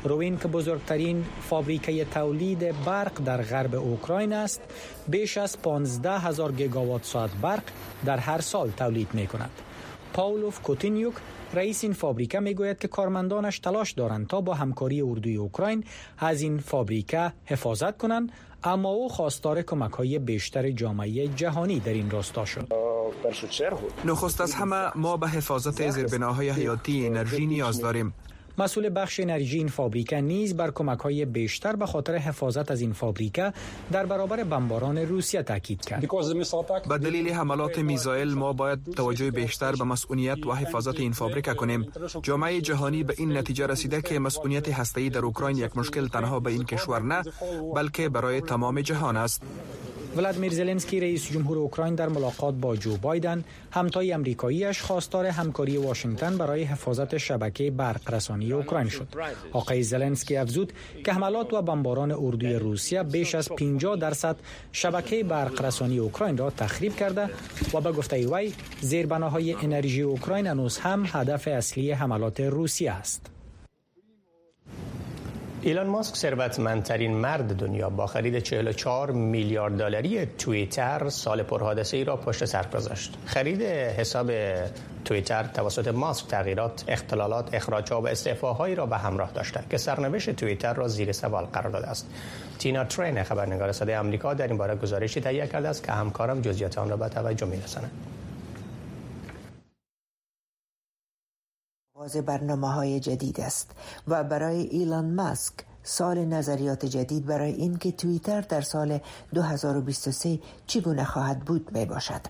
روین 0.03 0.37
که 0.37 0.47
بزرگترین 0.47 1.25
فابریکه 1.49 2.05
تولید 2.05 2.85
برق 2.85 3.23
در 3.23 3.41
غرب 3.41 3.75
اوکراین 3.75 4.33
است 4.33 4.61
بیش 5.07 5.37
از 5.37 5.61
15 5.61 6.19
هزار 6.19 6.51
گیگاوات 6.51 7.05
ساعت 7.05 7.31
برق 7.41 7.63
در 8.05 8.17
هر 8.17 8.41
سال 8.41 8.69
تولید 8.69 9.07
می 9.13 9.27
کند. 9.27 9.51
پاولوف 10.13 10.61
کوتینیوک 10.61 11.13
رئیس 11.53 11.83
این 11.83 11.93
فابریکه 11.93 12.39
می 12.39 12.53
گوید 12.53 12.79
که 12.79 12.87
کارمندانش 12.87 13.59
تلاش 13.59 13.91
دارند 13.91 14.27
تا 14.27 14.41
با 14.41 14.53
همکاری 14.53 15.01
اردوی 15.01 15.35
اوکراین 15.35 15.83
از 16.17 16.41
این 16.41 16.57
فابریکه 16.57 17.33
حفاظت 17.45 17.97
کنند 17.97 18.31
اما 18.63 18.89
او 18.89 19.09
خواستار 19.09 19.61
کمک 19.61 19.91
های 19.91 20.19
بیشتر 20.19 20.71
جامعه 20.71 21.27
جهانی 21.27 21.79
در 21.79 21.93
این 21.93 22.09
راستا 22.09 22.45
شد. 22.45 22.67
نخست 24.05 24.41
از 24.41 24.53
همه 24.53 24.97
ما 24.97 25.17
به 25.17 25.27
حفاظت 25.27 25.89
زیربناهای 25.89 26.49
حیاتی 26.49 27.07
انرژی 27.07 27.45
نیاز 27.45 27.81
داریم. 27.81 28.13
مسئول 28.59 28.89
بخش 28.95 29.19
انرژی 29.19 29.57
این 29.57 29.67
فابریکه 29.67 30.21
نیز 30.21 30.55
بر 30.57 30.71
کمک 30.71 30.99
های 30.99 31.25
بیشتر 31.25 31.75
به 31.75 31.85
خاطر 31.85 32.15
حفاظت 32.15 32.71
از 32.71 32.81
این 32.81 32.93
فابریکه 32.93 33.53
در 33.91 34.05
برابر 34.05 34.43
بمباران 34.43 34.97
روسیه 34.97 35.43
تاکید 35.43 35.85
کرد. 35.85 36.07
به 36.89 36.97
دلیل 36.97 37.29
حملات 37.29 37.79
میزایل 37.79 38.33
ما 38.33 38.53
باید 38.53 38.79
توجه 38.95 39.31
بیشتر 39.31 39.71
به 39.75 39.83
مسئولیت 39.83 40.45
و 40.45 40.53
حفاظت 40.53 40.99
این 40.99 41.11
فابریکه 41.11 41.53
کنیم. 41.53 41.87
جامعه 42.21 42.61
جهانی 42.61 43.03
به 43.03 43.13
این 43.17 43.37
نتیجه 43.37 43.67
رسیده 43.67 44.01
که 44.01 44.19
مسئولیت 44.19 44.69
هسته‌ای 44.69 45.09
در 45.09 45.19
اوکراین 45.19 45.57
یک 45.57 45.77
مشکل 45.77 46.07
تنها 46.07 46.39
به 46.39 46.51
این 46.51 46.63
کشور 46.63 47.01
نه 47.01 47.23
بلکه 47.75 48.09
برای 48.09 48.41
تمام 48.41 48.81
جهان 48.81 49.17
است. 49.17 49.41
ولادیمیر 50.17 50.53
زلنسکی 50.53 50.99
رئیس 50.99 51.31
جمهور 51.31 51.57
اوکراین 51.57 51.95
در 51.95 52.09
ملاقات 52.09 52.55
با 52.55 52.75
جو 52.75 52.97
بایدن 52.97 53.43
همتای 53.71 54.13
امریکاییش 54.13 54.81
خواستار 54.81 55.25
همکاری 55.25 55.77
واشنگتن 55.77 56.37
برای 56.37 56.63
حفاظت 56.63 57.17
شبکه 57.17 57.71
برق 57.71 58.13
رسانی 58.13 58.53
اوکراین 58.53 58.89
شد. 58.89 59.07
آقای 59.53 59.83
زلنسکی 59.83 60.37
افزود 60.37 60.73
که 61.05 61.13
حملات 61.13 61.53
و 61.53 61.61
بمباران 61.61 62.11
اردوی 62.11 62.53
روسیه 62.53 63.03
بیش 63.03 63.35
از 63.35 63.49
50 63.49 63.95
درصد 63.95 64.35
شبکه 64.71 65.23
برق 65.23 65.65
رسانی 65.65 65.99
اوکراین 65.99 66.37
را 66.37 66.49
تخریب 66.49 66.95
کرده 66.95 67.29
و 67.73 67.81
به 67.81 67.91
گفته 67.91 68.27
وی 68.27 68.53
زیربناهای 68.81 69.53
انرژی 69.53 70.01
اوکراین 70.01 70.47
هنوز 70.47 70.77
هم 70.77 71.03
هدف 71.07 71.47
اصلی 71.47 71.91
حملات 71.91 72.39
روسیه 72.39 72.91
است. 72.91 73.38
ایلان 75.61 75.87
ماسک 75.87 76.15
ثروتمندترین 76.15 77.11
مرد 77.11 77.55
دنیا 77.55 77.89
با 77.89 78.07
خرید 78.07 78.39
44 78.39 79.11
میلیارد 79.11 79.77
دلاری 79.77 80.25
توییتر 80.25 81.09
سال 81.09 81.43
پرحادثه 81.43 81.97
ای 81.97 82.03
را 82.03 82.17
پشت 82.17 82.45
سر 82.45 82.65
گذاشت. 82.67 83.17
خرید 83.25 83.61
حساب 83.61 84.31
توییتر 85.05 85.43
توسط 85.43 85.87
ماسک 85.87 86.27
تغییرات، 86.27 86.83
اختلالات، 86.87 87.53
اخراجها 87.53 88.01
و 88.01 88.07
استعفاهایی 88.07 88.75
را 88.75 88.85
به 88.85 88.97
همراه 88.97 89.31
داشته 89.31 89.63
که 89.69 89.77
سرنوشت 89.77 90.29
توییتر 90.29 90.73
را 90.73 90.87
زیر 90.87 91.11
سوال 91.11 91.45
قرار 91.45 91.71
داده 91.71 91.87
است. 91.87 92.07
تینا 92.59 92.83
ترین 92.83 93.23
خبرنگار 93.23 93.71
صدای 93.71 93.95
آمریکا 93.95 94.33
در 94.33 94.47
این 94.47 94.57
باره 94.57 94.75
گزارشی 94.75 95.21
تهیه 95.21 95.47
کرده 95.47 95.69
است 95.69 95.83
که 95.83 95.91
همکارم 95.91 96.41
جزئیات 96.41 96.77
آن 96.77 96.89
را 96.89 96.97
به 96.97 97.09
توجه 97.09 97.47
می‌رساند. 97.47 97.91
آغاز 102.09 102.25
برنامه 102.25 102.67
های 102.67 102.99
جدید 102.99 103.41
است 103.41 103.71
و 104.07 104.23
برای 104.23 104.61
ایلان 104.61 105.15
ماسک 105.15 105.53
سال 105.83 106.25
نظریات 106.25 106.85
جدید 106.85 107.25
برای 107.25 107.51
اینکه 107.51 107.91
توییتر 107.91 108.41
در 108.41 108.61
سال 108.61 108.99
2023 109.33 110.39
چگونه 110.67 111.03
خواهد 111.03 111.39
بود 111.39 111.77
می 111.77 111.85
باشد. 111.85 112.21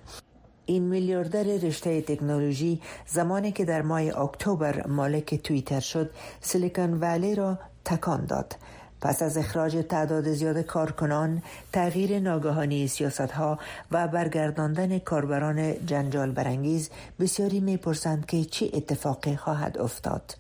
این 0.66 0.84
میلیاردر 0.84 1.44
رشته 1.44 2.02
تکنولوژی 2.02 2.82
زمانی 3.08 3.52
که 3.52 3.66
در 3.66 3.82
ماه 3.82 4.02
اکتبر 4.02 4.88
مالک 4.88 5.36
توییتر 5.36 5.80
شد 5.80 6.10
سیلیکون 6.42 7.00
ولی 7.00 7.36
را 7.36 7.60
تکان 7.86 8.26
داد 8.26 8.56
پس 9.02 9.22
از 9.22 9.38
اخراج 9.38 9.86
تعداد 9.90 10.32
زیاد 10.34 10.62
کارکنان، 10.62 11.42
تغییر 11.74 12.20
ناگهانی 12.20 12.88
سیاست 12.88 13.32
ها 13.32 13.60
و 13.92 14.08
برگرداندن 14.08 15.00
کاربران 15.00 15.86
جنجال 15.86 16.32
برانگیز 16.32 16.90
بسیاری 17.20 17.60
می‌پرسند 17.60 18.26
که 18.26 18.44
چه 18.44 18.70
اتفاقی 18.74 19.36
خواهد 19.36 19.78
افتاد. 19.78 20.36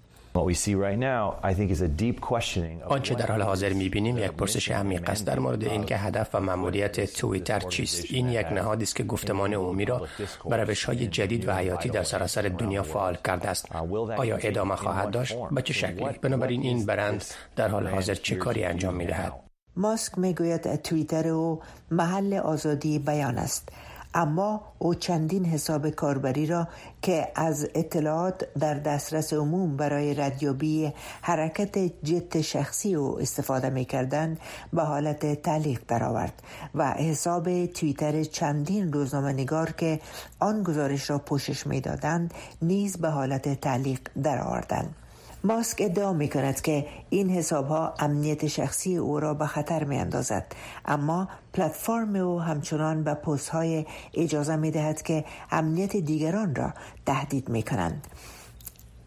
آنچه 2.88 3.16
در 3.16 3.32
حال 3.32 3.42
حاضر 3.42 3.74
می‌بینیم 3.74 4.18
یک 4.18 4.32
پرسش 4.32 4.72
عمیق 4.72 5.10
است 5.10 5.26
در 5.26 5.40
مورد 5.40 5.64
اینکه 5.64 5.98
هدف 5.98 6.36
و 6.36 6.40
مأموریت 6.40 7.14
توییتر 7.14 7.60
چیست. 7.60 8.06
این 8.10 8.30
یک 8.30 8.48
نهادی 8.48 8.84
است 8.84 8.96
که 8.96 9.04
گفتمان 9.04 9.54
عمومی 9.54 9.86
را 9.86 10.08
به 10.50 10.58
روش 10.58 10.84
های 10.84 11.08
جدید 11.08 11.48
و 11.48 11.54
حیاتی 11.54 11.90
در 11.90 12.04
سراسر 12.04 12.42
دنیا 12.42 12.84
فعال 12.84 13.18
کرده 13.26 13.50
است. 13.50 13.76
آیا 14.18 14.36
ادامه 14.36 14.76
خواهد 14.76 15.12
داشت؟ 15.12 15.36
به 15.52 15.62
چه 15.62 15.74
شکلی؟ 15.74 16.20
بنابراین 16.22 16.62
این 16.62 16.86
برند 16.86 17.24
در 17.56 17.68
حال 17.68 17.88
حاضر 17.88 18.16
چه 18.16 18.36
کاری 18.36 18.64
انجام 18.64 18.96
می‌دهد؟ 18.96 19.34
ماسک 19.76 20.18
می‌گوید 20.18 20.76
توییتر 20.76 21.28
او 21.28 21.60
محل 21.92 22.34
آزادی 22.34 23.00
بیان 23.00 23.38
است. 23.38 23.70
اما 24.14 24.62
او 24.80 24.96
چندین 24.96 25.46
حساب 25.46 25.90
کاربری 25.90 26.46
را 26.46 26.68
که 27.02 27.28
از 27.36 27.70
اطلاعات 27.76 28.48
در 28.60 28.74
دسترس 28.74 29.34
عموم 29.34 29.78
برای 29.78 30.14
ردیابی 30.14 30.94
حرکت 31.22 31.78
جت 32.04 32.42
شخصی 32.42 32.96
او 32.96 33.20
استفاده 33.20 33.70
می 33.70 33.86
کردن 33.86 34.38
به 34.74 34.84
حالت 34.84 35.42
تعلیق 35.42 35.82
درآورد 35.88 36.44
و 36.76 36.92
حساب 36.92 37.66
توییتر 37.66 38.24
چندین 38.24 38.94
روزنامه 38.94 39.34
نگار 39.34 39.72
که 39.72 40.00
آن 40.40 40.64
گزارش 40.64 41.10
را 41.10 41.18
پوشش 41.18 41.68
می 41.68 41.82
دادند 41.82 42.34
نیز 42.62 42.98
به 42.98 43.10
حالت 43.10 43.62
تعلیق 43.62 44.00
درآوردند. 44.24 44.96
ماسک 45.44 45.78
ادعا 45.80 46.14
می 46.14 46.30
کند 46.30 46.62
که 46.62 46.86
این 47.10 47.30
حساب 47.30 47.68
ها 47.68 47.94
امنیت 48.00 48.48
شخصی 48.48 48.98
او 48.98 49.20
را 49.20 49.34
به 49.34 49.46
خطر 49.46 49.84
می 49.84 49.98
اندازد 49.98 50.46
اما 50.86 51.28
پلتفرم 51.54 52.16
او 52.16 52.42
همچنان 52.42 53.04
به 53.04 53.14
پست 53.14 53.50
های 53.50 53.86
اجازه 54.14 54.56
می 54.56 54.72
دهد 54.72 55.02
که 55.02 55.26
امنیت 55.52 55.98
دیگران 55.98 56.56
را 56.56 56.74
تهدید 57.06 57.50
می 57.50 57.64
کنند 57.64 58.08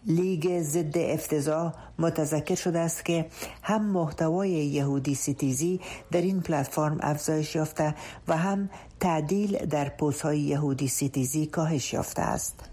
لیگ 0.07 0.61
ضد 0.61 0.99
افتضاح 0.99 1.73
متذکر 1.99 2.55
شده 2.55 2.79
است 2.79 3.05
که 3.05 3.27
هم 3.63 3.85
محتوای 3.85 4.51
یهودی 4.51 5.15
ستیزی 5.15 5.81
در 6.11 6.21
این 6.21 6.41
پلتفرم 6.41 6.99
افزایش 7.01 7.55
یافته 7.55 7.95
و 8.29 8.37
هم 8.37 8.71
تعدیل 9.01 9.67
در 9.67 9.89
پست 9.89 10.23
های 10.23 10.41
یهودی 10.41 10.89
ستیزی 10.89 11.47
کاهش 11.47 11.93
یافته 11.93 12.23
است. 12.23 12.71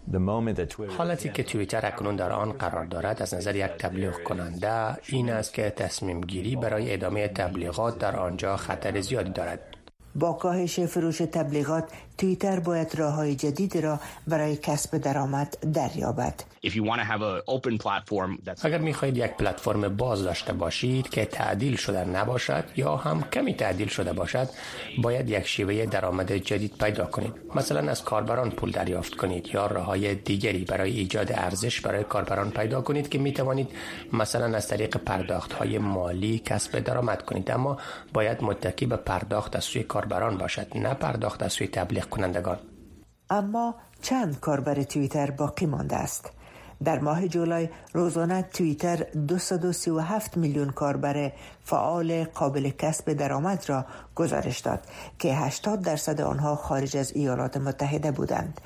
حالتی 0.98 1.30
که 1.30 1.44
توییتر 1.44 1.86
اکنون 1.86 2.16
در 2.16 2.32
آن 2.32 2.52
قرار 2.52 2.86
دارد 2.86 3.22
از 3.22 3.34
نظر 3.34 3.56
یک 3.56 3.64
تبلیغ 3.64 4.24
کننده 4.24 4.98
این 5.08 5.30
است 5.30 5.54
که 5.54 5.70
تصمیم 5.70 6.22
گیری 6.22 6.56
برای 6.56 6.94
ادامه 6.94 7.28
تبلیغات 7.28 8.00
در 8.00 8.16
آنجا 8.16 8.58
خطر 8.58 9.02
زیادی 9.02 9.32
دارد. 9.32 9.60
با 10.16 10.34
کاهش 10.34 10.80
فروش 10.80 11.18
تبلیغات 11.18 11.84
توییتر 12.18 12.60
باید 12.60 12.96
راه 12.96 13.14
های 13.14 13.36
جدید 13.36 13.78
را 13.78 14.00
برای 14.28 14.56
کسب 14.56 14.98
درآمد 14.98 15.58
دریابد. 15.74 16.34
اگر 18.64 18.78
می 18.78 18.94
خواهید 18.94 19.18
یک 19.18 19.32
پلتفرم 19.32 19.96
باز 19.96 20.24
داشته 20.24 20.54
باشید 20.54 21.10
که 21.10 21.26
تعدیل 21.26 21.76
شده 21.76 22.06
نباشد 22.06 22.64
یا 22.76 22.96
هم 22.96 23.24
کمی 23.24 23.54
تعدیل 23.54 23.88
شده 23.88 24.14
باشد 24.14 24.50
باید 25.04 25.30
یک 25.30 25.48
شیوه 25.48 25.86
درآمد 25.86 26.32
جدید 26.32 26.74
پیدا 26.80 27.06
کنید. 27.06 27.34
مثلا 27.56 27.92
از 27.92 28.04
کاربران 28.04 28.50
پول 28.50 28.72
دریافت 28.72 29.16
کنید 29.16 29.48
یا 29.54 29.68
راه 29.68 29.86
های 29.86 30.16
دیگری 30.16 30.66
برای 30.66 30.92
ایجاد 30.92 31.32
ارزش 31.32 31.82
برای 31.82 32.04
کاربران 32.04 32.52
پیدا 32.52 32.82
کنید 32.82 33.10
که 33.10 33.18
می 33.18 33.34
توانید 33.34 33.70
مثلا 34.14 34.58
از 34.58 34.68
طریق 34.68 34.98
پرداخت 34.98 35.54
های 35.54 35.78
مالی 35.78 36.40
کسب 36.46 36.80
درآمد 36.80 37.22
کنید. 37.22 37.52
اما 37.52 37.78
باید 38.14 38.44
متکی 38.44 38.86
به 38.86 38.96
پرداخت 38.96 39.56
از 39.56 39.64
سوی 39.64 39.84
کاربران 40.00 40.38
باشد 40.38 40.78
نه 40.78 40.94
پرداخت 40.94 41.44
از 41.44 41.54
سوی 41.54 41.68
تبلیغ 41.68 42.06
کنندگان. 42.10 42.58
اما 43.30 43.76
چند 44.02 44.40
کاربر 44.40 44.84
توییتر 44.84 45.32
باقی 45.32 45.66
مانده 45.66 45.96
است؟ 45.96 46.32
در 46.84 47.00
ماه 47.00 47.28
جولای 47.28 47.70
روزانه 47.94 48.42
توییتر 48.42 48.96
237 48.96 50.38
میلیون 50.38 50.70
کاربر 50.70 51.32
فعال 51.64 52.24
قابل 52.24 52.70
کسب 52.70 53.14
درآمد 53.14 53.64
را 53.68 53.86
گزارش 54.16 54.60
داد 54.60 54.80
که 55.20 55.36
80 55.36 55.82
درصد 55.82 56.22
آنها 56.22 56.56
خارج 56.56 56.98
از 56.98 57.12
ایالات 57.16 57.58
متحده 57.58 58.12
بودند. 58.12 58.62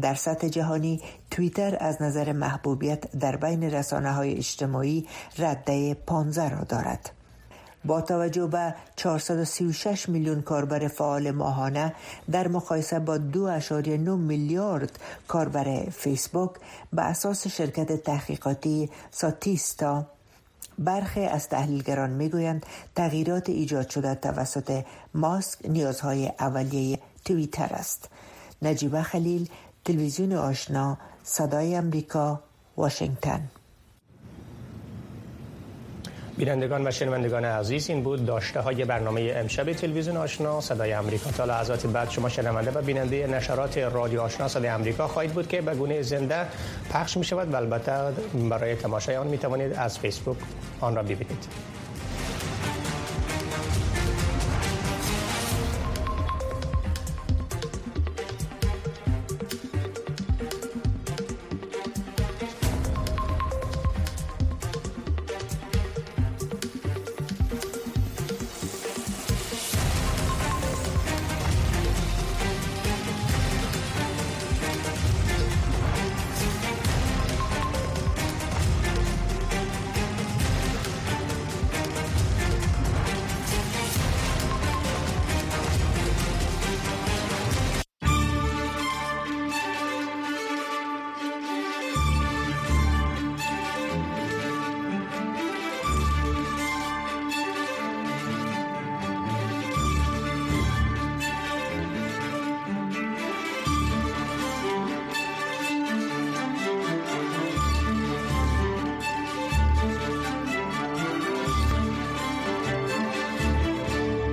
در 0.00 0.14
سطح 0.14 0.48
جهانی 0.48 1.00
توییتر 1.30 1.76
از 1.80 2.02
نظر 2.02 2.32
محبوبیت 2.32 3.16
در 3.16 3.36
بین 3.36 3.62
رسانه 3.62 4.12
های 4.12 4.34
اجتماعی 4.34 5.06
رده 5.38 5.94
15 5.94 6.48
را 6.48 6.64
دارد. 6.64 7.17
با 7.84 8.00
توجه 8.00 8.46
به 8.46 8.74
436 8.96 10.08
میلیون 10.08 10.42
کاربر 10.42 10.88
فعال 10.88 11.30
ماهانه 11.30 11.94
در 12.30 12.48
مقایسه 12.48 12.98
با 12.98 13.18
2.9 13.18 13.88
میلیارد 14.08 14.98
کاربر 15.28 15.84
فیسبوک 15.90 16.50
به 16.92 17.02
اساس 17.02 17.46
شرکت 17.46 18.02
تحقیقاتی 18.02 18.90
ساتیستا 19.10 20.06
برخی 20.78 21.24
از 21.24 21.48
تحلیلگران 21.48 22.10
می‌گویند 22.10 22.66
تغییرات 22.94 23.48
ایجاد 23.48 23.88
شده 23.88 24.14
توسط 24.14 24.84
ماسک 25.14 25.58
نیازهای 25.64 26.32
اولیه 26.40 26.98
توییتر 27.24 27.68
است. 27.74 28.08
نجیبه 28.62 29.02
خلیل 29.02 29.48
تلویزیون 29.84 30.32
آشنا 30.32 30.98
صدای 31.22 31.74
امریکا 31.74 32.40
واشنگتن. 32.76 33.48
بینندگان 36.38 36.86
و 36.86 36.90
شنوندگان 36.90 37.44
عزیز 37.44 37.90
این 37.90 38.02
بود 38.02 38.26
داشته 38.26 38.60
های 38.60 38.84
برنامه 38.84 39.32
امشب 39.36 39.72
تلویزیون 39.72 40.16
آشنا. 40.16 40.60
صدای 40.60 40.94
آمریکا 40.94 41.30
تا 41.30 41.44
لحظات 41.44 41.86
بعد 41.86 42.10
شما 42.10 42.28
شنونده 42.28 42.70
و 42.70 42.82
بیننده 42.82 43.26
نشرات 43.26 43.78
رادیو 43.78 44.20
آشنا 44.20 44.48
صدای 44.48 44.70
آمریکا 44.70 45.08
خواهید 45.08 45.32
بود 45.32 45.48
که 45.48 45.60
به 45.60 45.74
گونه 45.74 46.02
زنده 46.02 46.46
پخش 46.90 47.16
می 47.16 47.24
شود 47.24 47.52
و 47.52 47.56
البته 47.56 47.92
برای 48.50 48.74
تماشای 48.74 49.16
آن 49.16 49.26
می 49.26 49.38
توانید 49.38 49.72
از 49.72 49.98
فیسبوک 49.98 50.36
آن 50.80 50.96
را 50.96 51.02
ببینید. 51.02 51.48